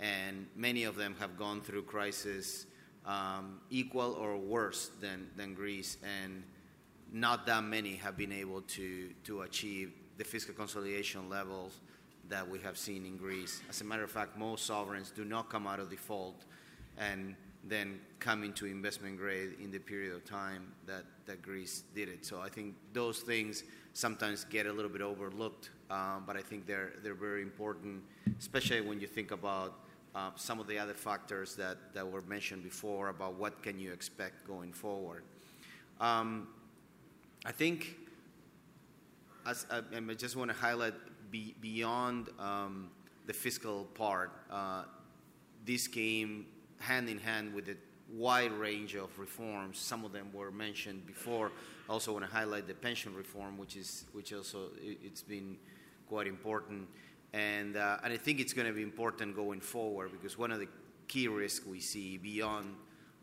and 0.00 0.46
many 0.56 0.84
of 0.84 0.96
them 0.96 1.14
have 1.18 1.38
gone 1.38 1.60
through 1.60 1.82
crisis 1.82 2.66
um, 3.06 3.60
equal 3.70 4.12
or 4.14 4.36
worse 4.36 4.90
than, 5.00 5.28
than 5.36 5.54
Greece, 5.54 5.96
and 6.02 6.42
not 7.12 7.46
that 7.46 7.64
many 7.64 7.94
have 7.94 8.16
been 8.16 8.32
able 8.32 8.62
to, 8.62 9.10
to 9.24 9.42
achieve 9.42 9.92
the 10.18 10.24
fiscal 10.24 10.54
consolidation 10.54 11.28
levels 11.28 11.80
that 12.28 12.48
we 12.48 12.58
have 12.58 12.76
seen 12.76 13.06
in 13.06 13.16
Greece. 13.16 13.62
As 13.68 13.80
a 13.80 13.84
matter 13.84 14.02
of 14.02 14.10
fact, 14.10 14.36
most 14.36 14.66
sovereigns 14.66 15.10
do 15.10 15.24
not 15.24 15.48
come 15.48 15.66
out 15.66 15.78
of 15.78 15.88
default 15.88 16.44
and 16.98 17.36
then 17.68 18.00
come 18.18 18.42
into 18.44 18.66
investment 18.66 19.18
grade 19.18 19.54
in 19.60 19.70
the 19.70 19.78
period 19.78 20.14
of 20.14 20.24
time 20.24 20.72
that, 20.86 21.04
that 21.26 21.42
Greece 21.42 21.84
did 21.94 22.08
it. 22.08 22.24
So 22.24 22.40
I 22.40 22.48
think 22.48 22.74
those 22.92 23.20
things 23.20 23.64
sometimes 23.92 24.44
get 24.44 24.66
a 24.66 24.72
little 24.72 24.90
bit 24.90 25.00
overlooked, 25.00 25.70
um, 25.90 26.24
but 26.26 26.36
I 26.36 26.42
think 26.42 26.66
they're, 26.66 26.92
they're 27.02 27.14
very 27.14 27.42
important, 27.42 28.02
especially 28.38 28.80
when 28.80 29.00
you 29.00 29.06
think 29.06 29.30
about 29.30 29.85
uh, 30.16 30.30
some 30.34 30.58
of 30.58 30.66
the 30.66 30.78
other 30.78 30.94
factors 30.94 31.54
that, 31.56 31.76
that 31.92 32.10
were 32.10 32.22
mentioned 32.22 32.62
before 32.62 33.10
about 33.10 33.34
what 33.34 33.62
can 33.62 33.78
you 33.78 33.92
expect 33.92 34.46
going 34.46 34.72
forward. 34.72 35.22
Um, 36.00 36.48
I 37.44 37.52
think 37.52 37.96
as, 39.46 39.66
I, 39.70 39.82
I 39.94 40.14
just 40.14 40.34
want 40.34 40.50
to 40.50 40.56
highlight 40.56 40.94
be, 41.30 41.54
beyond 41.60 42.30
um, 42.38 42.90
the 43.26 43.34
fiscal 43.34 43.84
part, 43.94 44.32
uh, 44.50 44.84
this 45.66 45.86
came 45.86 46.46
hand 46.78 47.08
in 47.08 47.18
hand 47.18 47.54
with 47.54 47.68
a 47.68 47.76
wide 48.10 48.52
range 48.52 48.94
of 48.94 49.18
reforms. 49.18 49.78
Some 49.78 50.04
of 50.04 50.12
them 50.12 50.30
were 50.32 50.50
mentioned 50.50 51.06
before. 51.06 51.52
I 51.88 51.92
also 51.92 52.12
want 52.12 52.24
to 52.24 52.30
highlight 52.30 52.66
the 52.66 52.74
pension 52.74 53.14
reform, 53.14 53.58
which 53.58 53.76
is 53.76 54.04
which 54.12 54.32
also 54.32 54.70
it, 54.80 55.10
has 55.10 55.22
been 55.22 55.56
quite 56.08 56.26
important, 56.26 56.88
and 57.32 57.76
uh, 57.76 57.98
and 58.02 58.12
I 58.12 58.16
think 58.16 58.40
it's 58.40 58.52
going 58.52 58.66
to 58.68 58.74
be 58.74 58.82
important 58.82 59.34
going 59.34 59.60
forward 59.60 60.12
because 60.12 60.38
one 60.38 60.52
of 60.52 60.60
the 60.60 60.68
key 61.08 61.28
risks 61.28 61.66
we 61.66 61.80
see 61.80 62.18
beyond 62.18 62.74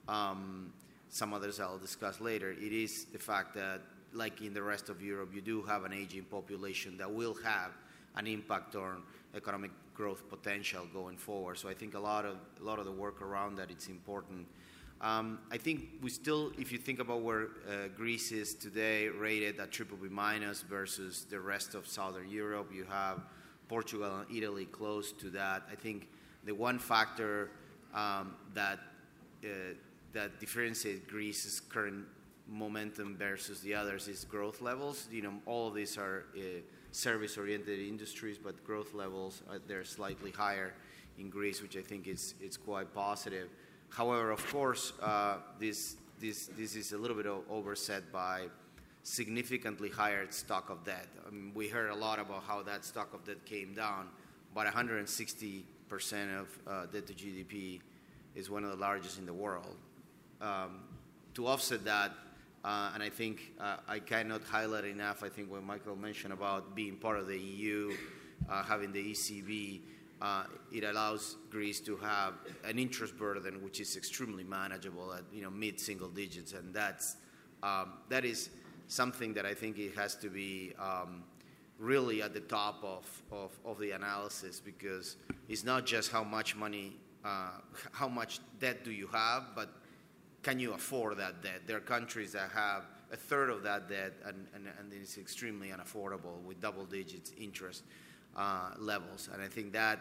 um, 0.07 0.71
some 1.09 1.33
others 1.33 1.59
I'll 1.59 1.77
discuss 1.77 2.19
later, 2.19 2.51
it 2.51 2.73
is 2.73 3.05
the 3.05 3.19
fact 3.19 3.53
that 3.55 3.81
like 4.13 4.41
in 4.41 4.53
the 4.53 4.61
rest 4.61 4.89
of 4.89 5.01
Europe, 5.01 5.31
you 5.33 5.41
do 5.41 5.61
have 5.63 5.83
an 5.83 5.93
aging 5.93 6.23
population 6.23 6.97
that 6.97 7.11
will 7.11 7.35
have 7.43 7.71
an 8.15 8.27
impact 8.27 8.75
on 8.75 9.01
economic 9.35 9.71
growth 9.93 10.27
potential 10.29 10.85
going 10.93 11.17
forward. 11.17 11.57
So 11.57 11.69
I 11.69 11.73
think 11.73 11.95
a 11.95 11.99
lot 11.99 12.25
of 12.25 12.37
a 12.61 12.63
lot 12.63 12.79
of 12.79 12.85
the 12.85 12.91
work 12.91 13.21
around 13.21 13.55
that 13.57 13.71
it's 13.71 13.87
important. 13.87 14.47
Um, 15.01 15.39
I 15.51 15.57
think 15.57 15.89
we 16.01 16.09
still, 16.09 16.53
if 16.57 16.71
you 16.71 16.77
think 16.77 16.99
about 16.99 17.21
where 17.21 17.47
uh, 17.67 17.89
Greece 17.93 18.31
is 18.31 18.53
today, 18.53 19.09
rated 19.09 19.59
at 19.59 19.69
triple 19.69 19.97
B 19.97 20.07
minus 20.09 20.61
versus 20.61 21.25
the 21.29 21.41
rest 21.41 21.75
of 21.75 21.85
Southern 21.85 22.29
Europe, 22.29 22.71
you 22.73 22.85
have 22.85 23.19
Portugal 23.67 24.19
and 24.19 24.37
Italy 24.37 24.65
close 24.65 25.11
to 25.13 25.29
that. 25.31 25.63
I 25.71 25.75
think 25.75 26.07
the 26.45 26.53
one 26.53 26.79
factor 26.79 27.49
um, 27.93 28.35
that 28.53 28.79
that 30.13 30.39
differentiates 30.39 31.01
Greece's 31.07 31.59
current 31.59 32.05
momentum 32.47 33.15
versus 33.17 33.61
the 33.61 33.73
others 33.73 34.07
is 34.07 34.25
growth 34.25 34.61
levels. 34.61 35.07
You 35.11 35.23
know, 35.23 35.33
all 35.45 35.67
of 35.67 35.73
these 35.73 35.97
are 35.97 36.25
uh, 36.37 36.41
service-oriented 36.91 37.79
industries, 37.79 38.37
but 38.37 38.63
growth 38.63 38.93
levels 38.93 39.41
are, 39.49 39.59
they're 39.67 39.83
slightly 39.83 40.31
higher 40.31 40.73
in 41.17 41.29
Greece, 41.29 41.61
which 41.61 41.75
I 41.77 41.81
think 41.81 42.07
is 42.07 42.35
it's 42.39 42.57
quite 42.57 42.93
positive. 42.93 43.49
However, 43.89 44.31
of 44.31 44.45
course, 44.51 44.93
uh, 45.01 45.37
this 45.59 45.95
this 46.19 46.47
this 46.57 46.75
is 46.75 46.93
a 46.93 46.97
little 46.97 47.17
bit 47.17 47.27
overset 47.49 48.11
by 48.11 48.47
significantly 49.03 49.89
higher 49.89 50.25
stock 50.31 50.69
of 50.69 50.83
debt. 50.83 51.07
I 51.27 51.29
mean, 51.29 51.51
we 51.53 51.67
heard 51.67 51.91
a 51.91 51.95
lot 51.95 52.19
about 52.19 52.43
how 52.43 52.63
that 52.63 52.85
stock 52.85 53.13
of 53.13 53.25
debt 53.25 53.45
came 53.45 53.73
down, 53.73 54.07
but 54.55 54.65
160 54.65 55.65
percent 55.89 56.31
of 56.31 56.47
uh, 56.65 56.85
debt 56.87 57.05
to 57.07 57.13
GDP 57.13 57.79
is 58.33 58.49
one 58.49 58.63
of 58.63 58.71
the 58.71 58.77
largest 58.77 59.19
in 59.19 59.25
the 59.25 59.33
world. 59.33 59.75
Um, 60.41 60.79
to 61.35 61.47
offset 61.47 61.85
that, 61.85 62.11
uh, 62.63 62.91
and 62.93 63.03
I 63.03 63.09
think 63.09 63.53
uh, 63.59 63.77
I 63.87 63.99
cannot 63.99 64.43
highlight 64.43 64.85
enough, 64.85 65.23
I 65.23 65.29
think 65.29 65.51
what 65.51 65.63
Michael 65.63 65.95
mentioned 65.95 66.33
about 66.33 66.75
being 66.75 66.95
part 66.95 67.19
of 67.19 67.27
the 67.27 67.37
EU, 67.37 67.93
uh, 68.49 68.63
having 68.63 68.91
the 68.91 69.11
ECB, 69.11 69.81
uh, 70.21 70.45
it 70.71 70.83
allows 70.83 71.35
Greece 71.49 71.81
to 71.81 71.97
have 71.97 72.35
an 72.63 72.79
interest 72.79 73.17
burden 73.17 73.61
which 73.61 73.81
is 73.81 73.97
extremely 73.97 74.43
manageable 74.43 75.13
at 75.13 75.23
you 75.33 75.41
know 75.41 75.49
mid-single 75.49 76.07
digits, 76.09 76.53
and 76.53 76.73
that's 76.73 77.17
um, 77.61 77.93
that 78.09 78.23
is 78.23 78.49
something 78.87 79.33
that 79.33 79.45
I 79.45 79.53
think 79.53 79.77
it 79.77 79.95
has 79.95 80.15
to 80.17 80.29
be 80.29 80.73
um, 80.79 81.23
really 81.79 82.21
at 82.21 82.33
the 82.33 82.39
top 82.39 82.83
of, 82.83 83.23
of, 83.31 83.51
of, 83.65 83.79
the 83.79 83.91
analysis 83.91 84.59
because 84.59 85.17
it's 85.49 85.63
not 85.63 85.85
just 85.85 86.11
how 86.11 86.23
much 86.23 86.55
money, 86.55 86.93
uh, 87.25 87.51
how 87.91 88.07
much 88.07 88.39
debt 88.59 88.83
do 88.83 88.91
you 88.91 89.07
have, 89.07 89.43
but 89.55 89.69
can 90.43 90.59
you 90.59 90.73
afford 90.73 91.17
that 91.17 91.41
debt? 91.41 91.61
There 91.65 91.77
are 91.77 91.81
countries 91.81 92.33
that 92.33 92.51
have 92.51 92.83
a 93.11 93.17
third 93.17 93.49
of 93.49 93.63
that 93.63 93.87
debt, 93.87 94.13
and, 94.25 94.47
and, 94.53 94.67
and 94.79 94.91
it's 94.93 95.17
extremely 95.17 95.69
unaffordable 95.69 96.41
with 96.43 96.59
double 96.59 96.85
digits 96.85 97.31
interest 97.39 97.83
uh, 98.35 98.71
levels. 98.77 99.29
And 99.33 99.41
I 99.41 99.47
think 99.47 99.73
that 99.73 99.99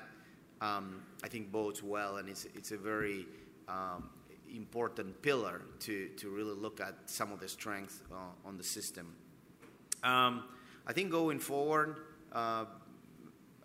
um, 0.62 1.02
I 1.24 1.28
think 1.28 1.50
bodes 1.50 1.82
well, 1.82 2.18
and 2.18 2.28
it's 2.28 2.46
it's 2.54 2.70
a 2.70 2.76
very 2.76 3.26
um, 3.68 4.10
important 4.54 5.22
pillar 5.22 5.62
to 5.80 6.08
to 6.16 6.30
really 6.30 6.54
look 6.54 6.80
at 6.80 6.94
some 7.06 7.32
of 7.32 7.40
the 7.40 7.48
strengths 7.48 8.02
uh, 8.10 8.48
on 8.48 8.56
the 8.56 8.64
system. 8.64 9.14
Um, 10.02 10.44
I 10.86 10.92
think 10.92 11.10
going 11.10 11.38
forward. 11.38 11.96
Uh, 12.32 12.64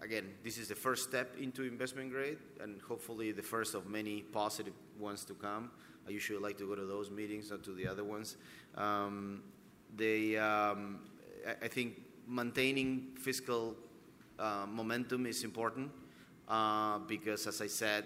again, 0.01 0.25
this 0.43 0.57
is 0.57 0.67
the 0.67 0.75
first 0.75 1.09
step 1.09 1.35
into 1.39 1.63
investment 1.63 2.11
grade, 2.11 2.37
and 2.61 2.81
hopefully 2.81 3.31
the 3.31 3.41
first 3.41 3.75
of 3.75 3.87
many 3.87 4.21
positive 4.21 4.73
ones 4.99 5.23
to 5.25 5.33
come. 5.33 5.71
I 6.07 6.11
usually 6.11 6.39
like 6.39 6.57
to 6.59 6.67
go 6.67 6.75
to 6.75 6.85
those 6.85 7.09
meetings, 7.11 7.51
not 7.51 7.63
to 7.63 7.71
the 7.71 7.87
other 7.87 8.03
ones. 8.03 8.37
Um, 8.75 9.43
they, 9.95 10.37
um, 10.37 10.99
I 11.61 11.67
think 11.67 12.01
maintaining 12.27 13.15
fiscal 13.19 13.75
uh, 14.39 14.65
momentum 14.69 15.25
is 15.25 15.43
important 15.43 15.91
uh, 16.47 16.99
because, 16.99 17.47
as 17.47 17.61
I 17.61 17.67
said, 17.67 18.05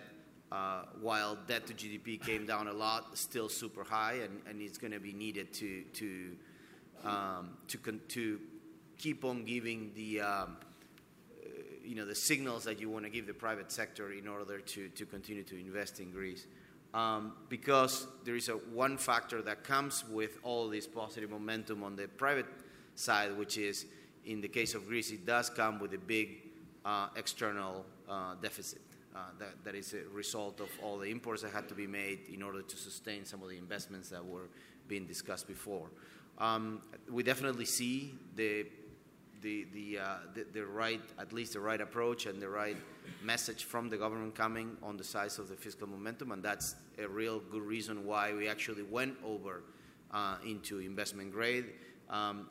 uh, 0.52 0.84
while 1.00 1.38
debt 1.48 1.66
to 1.68 1.74
GDP 1.74 2.22
came 2.22 2.46
down 2.46 2.68
a 2.68 2.74
lot, 2.74 3.18
still 3.18 3.50
super 3.50 3.84
high, 3.84 4.20
and, 4.24 4.42
and 4.48 4.62
it's 4.62 4.78
going 4.78 4.94
to 4.94 5.00
be 5.00 5.14
needed 5.14 5.54
to 5.54 5.84
to 5.94 6.36
um, 7.04 7.58
to, 7.68 7.78
con- 7.78 8.02
to 8.10 8.40
keep 8.98 9.26
on 9.26 9.46
giving 9.46 9.92
the 9.96 10.22
um, 10.22 10.58
uh, 11.42 11.48
you 11.84 11.96
know 11.96 12.06
the 12.06 12.16
signals 12.16 12.64
that 12.66 12.80
you 12.80 12.90
want 12.90 13.06
to 13.06 13.10
give 13.10 13.28
the 13.28 13.34
private 13.34 13.72
sector 13.72 14.12
in 14.12 14.28
order 14.28 14.60
to 14.60 14.90
to 14.90 15.06
continue 15.06 15.44
to 15.44 15.60
invest 15.60 16.00
in 16.00 16.12
Greece 16.12 16.46
um, 16.94 17.34
because 17.50 18.08
there 18.26 18.36
is 18.36 18.50
a 18.50 18.54
one 18.54 18.98
factor 18.98 19.42
that 19.42 19.64
comes 19.64 20.04
with 20.10 20.38
all 20.44 20.68
this 20.68 20.88
positive 20.88 21.30
momentum 21.30 21.84
on 21.84 21.96
the 21.96 22.08
private 22.08 22.48
side, 22.96 23.38
which 23.38 23.58
is 23.58 23.86
in 24.26 24.42
the 24.42 24.48
case 24.48 24.76
of 24.76 24.88
Greece, 24.88 25.12
it 25.12 25.26
does 25.26 25.50
come 25.50 25.80
with 25.80 25.94
a 25.94 25.98
big 25.98 26.50
uh, 26.86 27.08
external 27.16 27.86
uh, 28.10 28.36
deficit. 28.42 28.82
Uh, 29.14 29.20
that, 29.40 29.62
that 29.66 29.76
is 29.76 29.94
a 29.94 30.08
result 30.14 30.62
of 30.62 30.70
all 30.82 30.98
the 30.98 31.08
imports 31.10 31.42
that 31.42 31.52
had 31.52 31.68
to 31.68 31.76
be 31.76 31.86
made 31.86 32.20
in 32.34 32.42
order 32.42 32.62
to 32.62 32.78
sustain 32.78 33.26
some 33.26 33.44
of 33.44 33.50
the 33.50 33.58
investments 33.58 34.10
that 34.10 34.26
were 34.26 34.48
being 34.88 35.06
discussed 35.06 35.48
before. 35.48 35.90
Um, 36.38 36.82
we 37.10 37.22
definitely 37.22 37.66
see 37.66 38.14
the 38.38 38.66
the, 39.42 39.66
the, 39.74 40.00
uh, 40.00 40.16
the, 40.34 40.46
the, 40.54 40.66
right, 40.66 41.02
at 41.20 41.34
least 41.34 41.54
the 41.54 41.60
right 41.60 41.82
approach 41.82 42.26
and 42.26 42.42
the 42.42 42.48
right 42.48 42.78
message 43.24 43.64
from 43.64 43.90
the 43.90 43.98
government 43.98 44.36
coming 44.36 44.78
on 44.84 44.98
the 44.98 45.04
size 45.04 45.40
of 45.40 45.50
the 45.50 45.56
fiscal 45.56 45.88
momentum, 45.88 46.32
and 46.32 46.44
that's 46.44 46.76
a 47.00 47.08
real 47.08 47.40
good 47.40 47.64
reason 47.64 48.06
why 48.06 48.34
we 48.34 48.48
actually 48.48 48.84
went 48.84 49.16
over 49.26 49.64
uh, 50.12 50.36
into 50.46 50.80
investment 50.80 51.32
grade. 51.32 51.66
Um, 52.10 52.50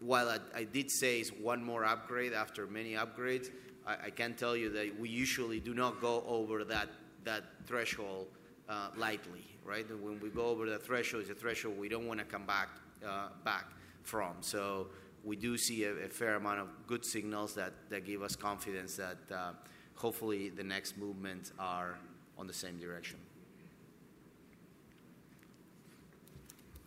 while 0.00 0.28
I, 0.28 0.38
I, 0.54 0.64
did 0.64 0.90
say 0.90 1.20
it's 1.20 1.30
one 1.30 1.62
more 1.62 1.84
upgrade 1.84 2.32
after 2.32 2.66
many 2.66 2.92
upgrades, 2.92 3.50
I, 3.86 4.06
I, 4.06 4.10
can 4.10 4.34
tell 4.34 4.56
you 4.56 4.70
that 4.70 4.98
we 4.98 5.08
usually 5.08 5.60
do 5.60 5.74
not 5.74 6.00
go 6.00 6.24
over 6.26 6.64
that, 6.64 6.88
that 7.24 7.44
threshold 7.66 8.26
uh, 8.68 8.88
lightly, 8.96 9.44
right? 9.64 9.86
when 10.00 10.20
we 10.20 10.30
go 10.30 10.46
over 10.46 10.68
the 10.68 10.78
threshold, 10.78 11.22
it's 11.22 11.30
a 11.30 11.34
threshold 11.34 11.78
we 11.78 11.88
don't 11.88 12.06
want 12.06 12.18
to 12.18 12.24
come 12.24 12.46
back, 12.46 12.68
uh, 13.06 13.28
back 13.44 13.66
from. 14.02 14.34
So 14.40 14.88
we 15.22 15.36
do 15.36 15.56
see 15.56 15.84
a, 15.84 15.92
a, 16.04 16.08
fair 16.08 16.36
amount 16.36 16.60
of 16.60 16.68
good 16.86 17.04
signals 17.04 17.54
that, 17.54 17.72
that 17.90 18.04
give 18.04 18.22
us 18.22 18.36
confidence 18.36 18.96
that 18.96 19.18
uh, 19.34 19.52
hopefully 19.94 20.48
the 20.50 20.64
next 20.64 20.96
movements 20.96 21.52
are 21.58 21.98
on 22.38 22.46
the 22.46 22.52
same 22.52 22.78
direction. 22.78 23.18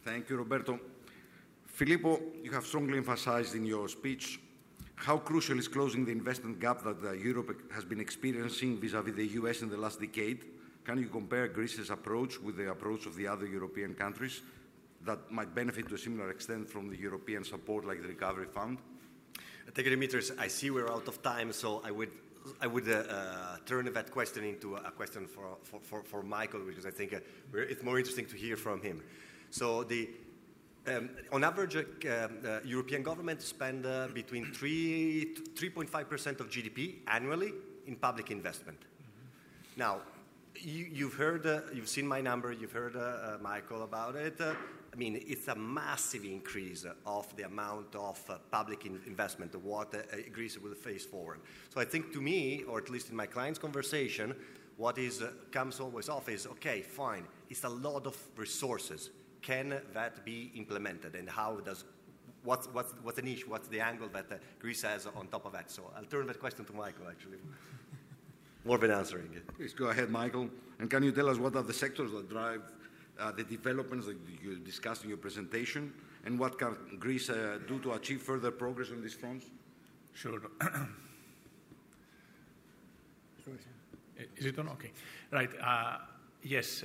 Thank 0.03 0.29
you, 0.29 0.37
Roberto. 0.37 0.79
Filippo, 1.65 2.19
you 2.41 2.51
have 2.51 2.65
strongly 2.65 2.97
emphasized 2.97 3.55
in 3.55 3.65
your 3.65 3.87
speech 3.87 4.39
how 4.97 5.17
crucial 5.17 5.57
is 5.57 5.67
closing 5.67 6.05
the 6.05 6.11
investment 6.11 6.59
gap 6.59 6.83
that 6.83 6.97
uh, 7.03 7.11
Europe 7.13 7.71
has 7.71 7.85
been 7.85 7.99
experiencing 7.99 8.79
vis-à-vis 8.79 9.15
the 9.15 9.27
US 9.39 9.61
in 9.61 9.69
the 9.69 9.77
last 9.77 9.99
decade. 9.99 10.43
Can 10.83 10.97
you 10.97 11.07
compare 11.07 11.47
Greece's 11.47 11.89
approach 11.89 12.39
with 12.41 12.57
the 12.57 12.71
approach 12.71 13.05
of 13.05 13.15
the 13.15 13.27
other 13.27 13.45
European 13.45 13.93
countries 13.93 14.41
that 15.05 15.31
might 15.31 15.53
benefit 15.53 15.87
to 15.87 15.95
a 15.95 15.97
similar 15.97 16.31
extent 16.31 16.67
from 16.67 16.89
the 16.89 16.97
European 16.97 17.43
support 17.43 17.85
like 17.85 18.01
the 18.01 18.07
Recovery 18.07 18.47
Fund? 18.47 18.79
Thank 19.73 19.87
you. 19.87 20.21
I 20.39 20.47
see 20.47 20.71
we're 20.71 20.91
out 20.91 21.07
of 21.07 21.21
time, 21.21 21.53
so 21.53 21.81
I 21.85 21.91
would 21.91 22.11
I 22.61 22.67
would 22.67 22.87
uh, 22.87 22.95
uh, 22.95 23.57
turn 23.65 23.91
that 23.91 24.11
question 24.11 24.43
into 24.43 24.75
a 24.75 24.91
question 24.91 25.27
for, 25.27 25.57
for, 25.63 25.79
for, 25.81 26.03
for 26.03 26.23
Michael, 26.23 26.61
because 26.61 26.85
I 26.85 26.91
think 26.91 27.13
uh, 27.13 27.19
it's 27.53 27.83
more 27.83 27.97
interesting 27.97 28.25
to 28.27 28.37
hear 28.37 28.55
from 28.55 28.81
him. 28.81 29.03
So, 29.49 29.83
the, 29.83 30.09
um, 30.87 31.09
on 31.31 31.43
average, 31.43 31.75
uh, 31.75 32.09
uh, 32.09 32.59
European 32.63 33.03
governments 33.03 33.45
spend 33.45 33.85
uh, 33.85 34.07
between 34.13 34.53
3 34.53 35.35
3.5% 35.53 36.39
of 36.39 36.49
GDP 36.49 36.95
annually 37.07 37.53
in 37.85 37.95
public 37.95 38.31
investment. 38.31 38.79
Mm-hmm. 38.79 39.79
Now, 39.79 40.01
you, 40.55 41.09
have 41.09 41.17
heard, 41.17 41.63
you've 41.73 41.89
seen 41.89 42.07
my 42.07 42.19
number, 42.19 42.51
you've 42.51 42.71
heard 42.71 42.95
Michael 43.41 43.83
about 43.83 44.15
it. 44.15 44.41
I 44.97 44.99
mean, 44.99 45.21
it's 45.27 45.47
a 45.47 45.55
massive 45.55 46.25
increase 46.25 46.83
of 47.05 47.35
the 47.35 47.43
amount 47.43 47.93
of 47.95 48.19
uh, 48.27 48.37
public 48.49 48.87
in 48.87 48.99
investment, 49.05 49.53
what 49.63 49.93
uh, 49.93 49.99
Greece 50.33 50.57
will 50.57 50.73
face 50.73 51.05
forward. 51.05 51.39
So 51.71 51.79
I 51.79 51.85
think 51.85 52.11
to 52.13 52.19
me, 52.19 52.63
or 52.63 52.79
at 52.79 52.89
least 52.89 53.11
in 53.11 53.15
my 53.15 53.27
client's 53.27 53.59
conversation, 53.59 54.35
what 54.75 54.97
is, 54.97 55.21
uh, 55.21 55.33
comes 55.51 55.79
always 55.79 56.09
off 56.09 56.29
is, 56.29 56.47
okay, 56.47 56.81
fine, 56.81 57.27
it's 57.47 57.63
a 57.63 57.69
lot 57.69 58.07
of 58.07 58.17
resources. 58.37 59.11
Can 59.41 59.81
that 59.93 60.25
be 60.25 60.51
implemented? 60.55 61.15
And 61.15 61.29
how 61.29 61.57
does, 61.57 61.85
what's, 62.43 62.67
what's, 62.67 62.93
what's 63.03 63.17
the 63.17 63.21
niche, 63.21 63.47
what's 63.47 63.67
the 63.67 63.79
angle 63.79 64.09
that 64.13 64.25
uh, 64.31 64.35
Greece 64.59 64.81
has 64.81 65.07
on 65.07 65.27
top 65.27 65.45
of 65.45 65.53
that? 65.53 65.71
So 65.71 65.91
I'll 65.95 66.05
turn 66.05 66.27
that 66.27 66.39
question 66.39 66.65
to 66.65 66.73
Michael, 66.73 67.07
actually. 67.09 67.37
More 68.65 68.77
than 68.77 68.91
answering 68.91 69.29
it. 69.33 69.47
Please 69.55 69.73
go 69.73 69.87
ahead, 69.87 70.09
Michael. 70.09 70.49
And 70.79 70.89
can 70.89 71.03
you 71.03 71.11
tell 71.11 71.29
us 71.29 71.37
what 71.37 71.55
are 71.55 71.63
the 71.63 71.73
sectors 71.73 72.11
that 72.11 72.29
drive 72.29 72.61
uh, 73.19 73.31
the 73.31 73.43
developments 73.43 74.05
that 74.07 74.17
you 74.43 74.57
discussed 74.57 75.03
in 75.03 75.09
your 75.09 75.17
presentation, 75.17 75.93
and 76.25 76.37
what 76.37 76.57
can 76.59 76.75
Greece 76.99 77.29
uh, 77.29 77.59
do 77.67 77.79
to 77.79 77.93
achieve 77.93 78.21
further 78.21 78.51
progress 78.51 78.91
on 78.91 79.01
these 79.01 79.15
fronts? 79.15 79.45
Sure. 80.13 80.39
Is 84.35 84.45
it 84.45 84.59
on? 84.59 84.69
Okay. 84.69 84.91
Right. 85.31 85.49
Uh, 85.61 85.97
yes. 86.43 86.83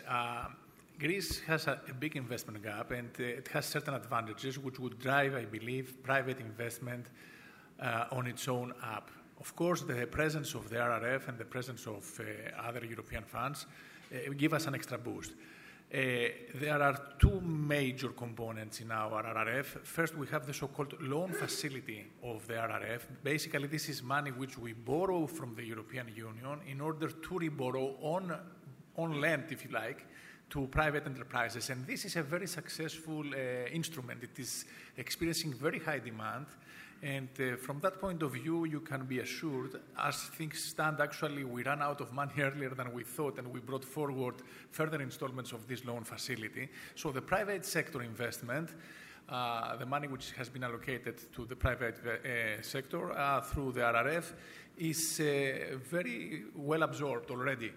Uh, 1.02 1.06
Greece 1.06 1.40
has 1.46 1.66
a, 1.66 1.80
a, 1.88 1.94
big 1.94 2.16
investment 2.16 2.62
gap, 2.62 2.92
and 2.92 3.10
uh, 3.18 3.24
it 3.24 3.48
has 3.48 3.66
certain 3.66 3.94
advantages 3.94 4.58
which 4.58 4.78
would 4.78 4.98
drive, 4.98 5.34
I 5.34 5.44
believe, 5.44 6.02
private 6.02 6.40
investment 6.40 7.06
uh, 7.80 8.04
on 8.12 8.26
its 8.26 8.48
own 8.48 8.72
up. 8.82 9.10
Of 9.40 9.56
course, 9.56 9.82
the 9.82 10.06
presence 10.06 10.54
of 10.54 10.68
the 10.68 10.76
RRF 10.76 11.28
and 11.28 11.38
the 11.38 11.44
presence 11.44 11.86
of 11.86 12.20
other 12.58 12.84
European 12.84 13.24
funds 13.24 13.66
give 14.36 14.54
us 14.54 14.66
an 14.66 14.74
extra 14.74 14.98
boost. 14.98 15.32
Uh, 15.32 15.98
there 16.54 16.80
are 16.80 16.96
two 17.18 17.40
major 17.40 18.10
components 18.10 18.80
in 18.80 18.90
our 18.92 19.22
RRF. 19.24 19.84
First, 19.84 20.16
we 20.16 20.26
have 20.28 20.46
the 20.46 20.54
so-called 20.54 20.94
loan 21.00 21.32
facility 21.32 22.06
of 22.22 22.46
the 22.46 22.54
RRF. 22.54 23.00
Basically, 23.24 23.66
this 23.66 23.88
is 23.88 24.02
money 24.02 24.30
which 24.30 24.56
we 24.56 24.72
borrow 24.72 25.26
from 25.26 25.54
the 25.54 25.64
European 25.64 26.06
Union 26.14 26.60
in 26.68 26.80
order 26.80 27.08
to 27.08 27.30
reborrow 27.30 27.96
on, 28.00 28.38
on 28.96 29.20
lend, 29.20 29.50
if 29.50 29.64
you 29.64 29.70
like, 29.72 30.06
to 30.52 30.66
private 30.66 31.06
enterprises. 31.06 31.70
And 31.70 31.86
this 31.86 32.04
is 32.04 32.16
a 32.16 32.22
very 32.22 32.46
successful 32.46 33.24
uh, 33.26 33.68
instrument. 33.72 34.22
It 34.22 34.38
is 34.38 34.66
experiencing 34.98 35.54
very 35.54 35.78
high 35.78 35.98
demand. 35.98 36.44
And 37.02 37.30
uh, 37.40 37.56
from 37.56 37.80
that 37.80 37.98
point 37.98 38.22
of 38.22 38.32
view, 38.34 38.66
you 38.66 38.80
can 38.80 39.06
be 39.06 39.20
assured, 39.20 39.80
as 39.98 40.16
things 40.36 40.62
stand, 40.62 41.00
actually, 41.00 41.44
we 41.44 41.62
ran 41.64 41.80
out 41.80 42.02
of 42.02 42.12
money 42.12 42.32
earlier 42.38 42.68
than 42.68 42.92
we 42.92 43.02
thought, 43.02 43.38
and 43.38 43.48
we 43.50 43.60
brought 43.60 43.84
forward 43.84 44.34
further 44.70 45.00
installments 45.00 45.52
of 45.52 45.66
this 45.66 45.86
loan 45.86 46.04
facility. 46.04 46.68
So 46.96 47.10
the 47.10 47.22
private 47.22 47.64
sector 47.64 48.02
investment, 48.02 48.68
uh, 49.30 49.76
the 49.76 49.86
money 49.86 50.06
which 50.06 50.32
has 50.32 50.50
been 50.50 50.64
allocated 50.64 51.32
to 51.32 51.46
the 51.46 51.56
private 51.56 51.96
uh, 52.04 52.60
sector 52.60 53.10
uh, 53.10 53.40
through 53.40 53.72
the 53.72 53.80
RRF, 53.80 54.32
is 54.76 55.18
uh, 55.18 55.78
very 55.90 56.44
well 56.54 56.82
absorbed 56.82 57.30
already. 57.30 57.72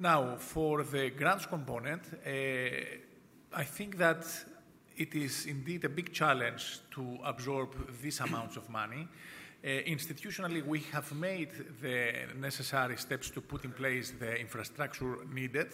Now, 0.00 0.36
for 0.36 0.84
the 0.84 1.10
grants 1.10 1.46
component, 1.46 2.02
uh, 2.24 2.30
I 3.52 3.64
think 3.64 3.98
that 3.98 4.24
it 4.96 5.12
is 5.12 5.46
indeed 5.46 5.84
a 5.84 5.88
big 5.88 6.12
challenge 6.12 6.78
to 6.92 7.18
absorb 7.24 7.74
these 8.00 8.20
amounts 8.20 8.56
of 8.56 8.70
money. 8.70 9.08
Uh, 9.64 9.66
institutionally, 9.66 10.64
we 10.64 10.80
have 10.92 11.12
made 11.12 11.50
the 11.82 12.12
necessary 12.38 12.96
steps 12.96 13.28
to 13.30 13.40
put 13.40 13.64
in 13.64 13.72
place 13.72 14.12
the 14.12 14.38
infrastructure 14.38 15.16
needed. 15.32 15.72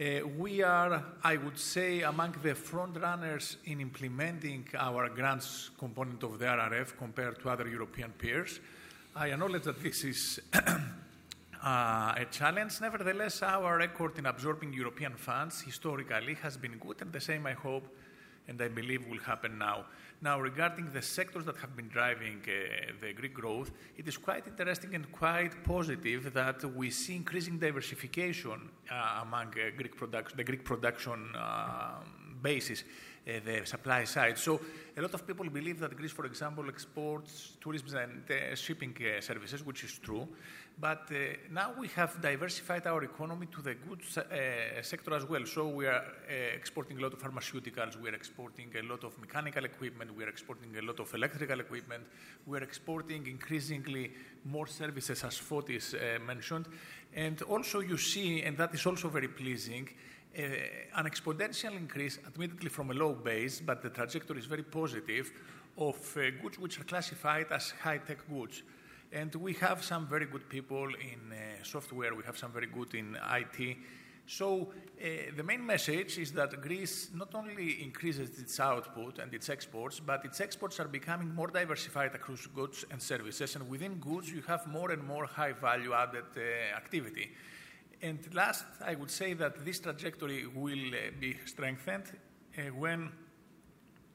Uh, 0.00 0.26
we 0.38 0.62
are, 0.62 1.04
I 1.22 1.36
would 1.36 1.58
say, 1.58 2.00
among 2.00 2.36
the 2.42 2.54
front 2.54 2.96
runners 2.96 3.58
in 3.66 3.82
implementing 3.82 4.66
our 4.78 5.10
grants 5.10 5.70
component 5.78 6.22
of 6.22 6.38
the 6.38 6.46
RRF 6.46 6.96
compared 6.96 7.38
to 7.40 7.50
other 7.50 7.68
European 7.68 8.12
peers. 8.12 8.60
I 9.14 9.28
acknowledge 9.28 9.64
that 9.64 9.82
this 9.82 10.04
is 10.04 10.40
uh, 11.62 12.14
a 12.16 12.26
challenge. 12.30 12.80
Nevertheless, 12.80 13.42
our 13.42 13.78
record 13.78 14.18
in 14.18 14.26
absorbing 14.26 14.72
European 14.72 15.14
funds 15.14 15.60
historically 15.60 16.34
has 16.34 16.56
been 16.56 16.76
good, 16.78 17.00
and 17.00 17.12
the 17.12 17.20
same, 17.20 17.46
I 17.46 17.52
hope, 17.52 17.86
and 18.48 18.60
I 18.60 18.68
believe 18.68 19.06
will 19.06 19.20
happen 19.20 19.58
now. 19.58 19.86
Now, 20.20 20.40
regarding 20.40 20.92
the 20.92 21.02
sectors 21.02 21.44
that 21.46 21.56
have 21.56 21.76
been 21.76 21.88
driving 21.88 22.40
uh, 22.46 22.92
the 23.00 23.12
Greek 23.12 23.34
growth, 23.34 23.70
it 23.96 24.06
is 24.06 24.16
quite 24.16 24.46
interesting 24.46 24.94
and 24.94 25.10
quite 25.10 25.64
positive 25.64 26.32
that 26.32 26.64
we 26.76 26.90
see 26.90 27.16
increasing 27.16 27.58
diversification 27.58 28.68
uh, 28.90 29.20
among 29.22 29.48
uh, 29.48 29.70
Greek 29.76 29.94
the 30.36 30.44
Greek 30.44 30.64
production 30.64 31.30
um, 31.34 32.38
basis. 32.42 32.84
Uh, 33.24 33.38
the 33.44 33.64
supply 33.64 34.02
side. 34.02 34.36
So 34.36 34.60
a 34.96 35.00
lot 35.00 35.14
of 35.14 35.24
people 35.24 35.48
believe 35.48 35.78
that 35.78 35.96
Greece, 35.96 36.10
for 36.10 36.26
example, 36.26 36.68
exports 36.68 37.52
tourism 37.60 37.96
and 37.96 38.28
uh, 38.28 38.56
shipping 38.56 38.96
services, 39.20 39.64
which 39.64 39.84
is 39.84 39.96
true. 39.98 40.26
But 40.80 41.10
uh, 41.12 41.14
now 41.50 41.72
we 41.78 41.88
have 41.88 42.20
diversified 42.20 42.86
our 42.86 43.04
economy 43.04 43.46
to 43.54 43.62
the 43.62 43.74
goods 43.74 44.18
uh, 44.18 44.82
sector 44.82 45.14
as 45.14 45.24
well. 45.24 45.46
So 45.46 45.68
we 45.68 45.86
are 45.86 46.02
uh, 46.02 46.56
exporting 46.56 46.98
a 46.98 47.02
lot 47.02 47.12
of 47.12 47.20
pharmaceuticals, 47.20 48.00
we 48.00 48.08
are 48.08 48.14
exporting 48.14 48.68
a 48.76 48.82
lot 48.82 49.04
of 49.04 49.18
mechanical 49.20 49.64
equipment, 49.64 50.16
we 50.16 50.24
are 50.24 50.28
exporting 50.28 50.76
a 50.76 50.82
lot 50.82 50.98
of 50.98 51.14
electrical 51.14 51.60
equipment, 51.60 52.04
we 52.46 52.58
are 52.58 52.62
exporting 52.62 53.26
increasingly 53.26 54.12
more 54.44 54.66
services, 54.66 55.22
as 55.22 55.38
Fotis 55.38 55.94
mentioned. 56.26 56.66
And 57.14 57.40
also 57.42 57.80
you 57.80 57.98
see, 57.98 58.42
and 58.42 58.56
that 58.56 58.74
is 58.74 58.84
also 58.86 59.08
very 59.08 59.28
pleasing, 59.28 59.88
an 60.34 61.04
exponential 61.04 61.76
increase, 61.76 62.18
admittedly 62.26 62.70
from 62.70 62.90
a 62.90 62.94
low 62.94 63.12
base, 63.12 63.60
but 63.60 63.82
the 63.82 63.90
trajectory 63.90 64.38
is 64.38 64.46
very 64.46 64.62
positive, 64.62 65.30
of 65.78 65.96
goods 66.42 66.58
which 66.58 66.80
are 66.80 66.84
classified 66.84 67.46
as 67.50 67.72
high 67.82 67.98
tech 67.98 68.18
goods. 68.28 68.62
And 69.12 69.34
we 69.34 69.52
have 69.54 69.84
some 69.84 70.06
very 70.06 70.24
good 70.24 70.48
people 70.48 70.86
in 70.86 71.32
uh, 71.32 71.62
software, 71.62 72.14
we 72.14 72.24
have 72.24 72.38
some 72.38 72.50
very 72.50 72.66
good 72.66 72.94
in 72.94 73.18
IT. 73.30 73.76
So 74.26 74.72
uh, 74.72 75.06
the 75.36 75.42
main 75.42 75.66
message 75.66 76.16
is 76.16 76.32
that 76.32 76.58
Greece 76.62 77.10
not 77.14 77.34
only 77.34 77.82
increases 77.82 78.38
its 78.38 78.58
output 78.58 79.18
and 79.18 79.34
its 79.34 79.50
exports, 79.50 80.00
but 80.00 80.24
its 80.24 80.40
exports 80.40 80.80
are 80.80 80.88
becoming 80.88 81.34
more 81.34 81.48
diversified 81.48 82.14
across 82.14 82.46
goods 82.46 82.86
and 82.90 83.02
services. 83.02 83.54
And 83.54 83.68
within 83.68 83.96
goods, 83.96 84.30
you 84.30 84.40
have 84.48 84.66
more 84.66 84.92
and 84.92 85.04
more 85.06 85.26
high 85.26 85.52
value 85.52 85.92
added 85.92 86.24
uh, 86.34 86.76
activity. 86.76 87.32
And 88.00 88.18
last, 88.34 88.64
I 88.84 88.94
would 88.94 89.10
say 89.10 89.34
that 89.34 89.62
this 89.64 89.80
trajectory 89.80 90.46
will 90.46 90.88
uh, 90.94 91.10
be 91.20 91.36
strengthened 91.44 92.04
uh, 92.56 92.62
when, 92.72 93.12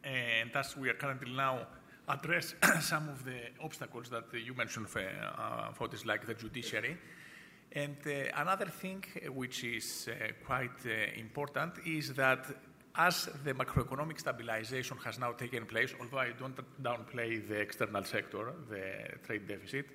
uh, 0.04 0.08
and 0.08 0.56
as 0.56 0.76
we 0.76 0.90
are 0.90 0.96
currently 0.96 1.32
now, 1.32 1.68
address 2.08 2.56
some 2.82 3.10
of 3.10 3.24
the 3.26 3.40
obstacles 3.64 4.10
that 4.10 4.26
you 4.34 4.54
mentioned 4.54 4.90
for, 4.90 5.02
uh, 5.02 5.88
this, 5.88 6.06
like 6.06 6.26
the 6.26 6.34
judiciary. 6.34 6.98
And 7.72 7.98
uh, 8.06 8.42
another 8.42 8.68
thing 8.68 9.04
which 9.34 9.64
is 9.64 10.10
uh, 10.10 10.34
quite 10.46 10.86
important 11.18 11.74
is 11.86 12.14
that 12.14 12.46
as 12.96 13.30
the 13.44 13.54
macroeconomic 13.54 14.20
stabilization 14.20 14.98
has 15.06 15.20
now 15.20 15.34
taken 15.34 15.66
place, 15.66 15.94
although 16.00 16.20
I 16.20 16.32
don't 16.32 16.58
downplay 16.82 17.48
the 17.48 17.56
external 17.56 18.04
sector, 18.04 18.54
the 18.70 19.18
trade 19.24 19.48
deficit, 19.48 19.86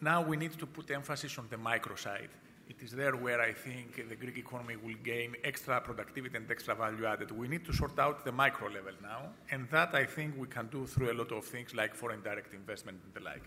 now 0.00 0.22
we 0.22 0.36
need 0.36 0.52
to 0.52 0.66
put 0.66 0.92
emphasis 0.92 1.36
on 1.38 1.48
the 1.50 1.56
micro 1.56 1.96
side 1.96 2.28
it 2.72 2.82
is 2.82 2.92
there 2.92 3.16
where 3.16 3.40
I 3.40 3.52
think 3.52 3.88
the 4.08 4.16
Greek 4.16 4.38
economy 4.38 4.76
will 4.76 5.00
gain 5.02 5.36
extra 5.44 5.80
productivity 5.80 6.36
and 6.36 6.50
extra 6.50 6.74
value 6.74 7.04
added. 7.04 7.30
We 7.30 7.48
need 7.48 7.64
to 7.66 7.72
sort 7.72 7.98
out 7.98 8.24
the 8.24 8.32
micro 8.32 8.68
level 8.68 8.96
now, 9.02 9.22
and 9.50 9.68
that 9.70 9.94
I 9.94 10.04
think 10.04 10.28
we 10.38 10.46
can 10.46 10.66
do 10.68 10.86
through 10.86 11.12
a 11.12 11.16
lot 11.20 11.32
of 11.32 11.44
things 11.44 11.74
like 11.74 11.94
foreign 11.94 12.22
direct 12.22 12.54
investment 12.54 12.98
and 13.04 13.12
the 13.14 13.22
like. 13.30 13.44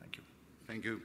Thank 0.00 0.16
you. 0.16 0.22
Thank 0.66 0.84
you. 0.84 1.00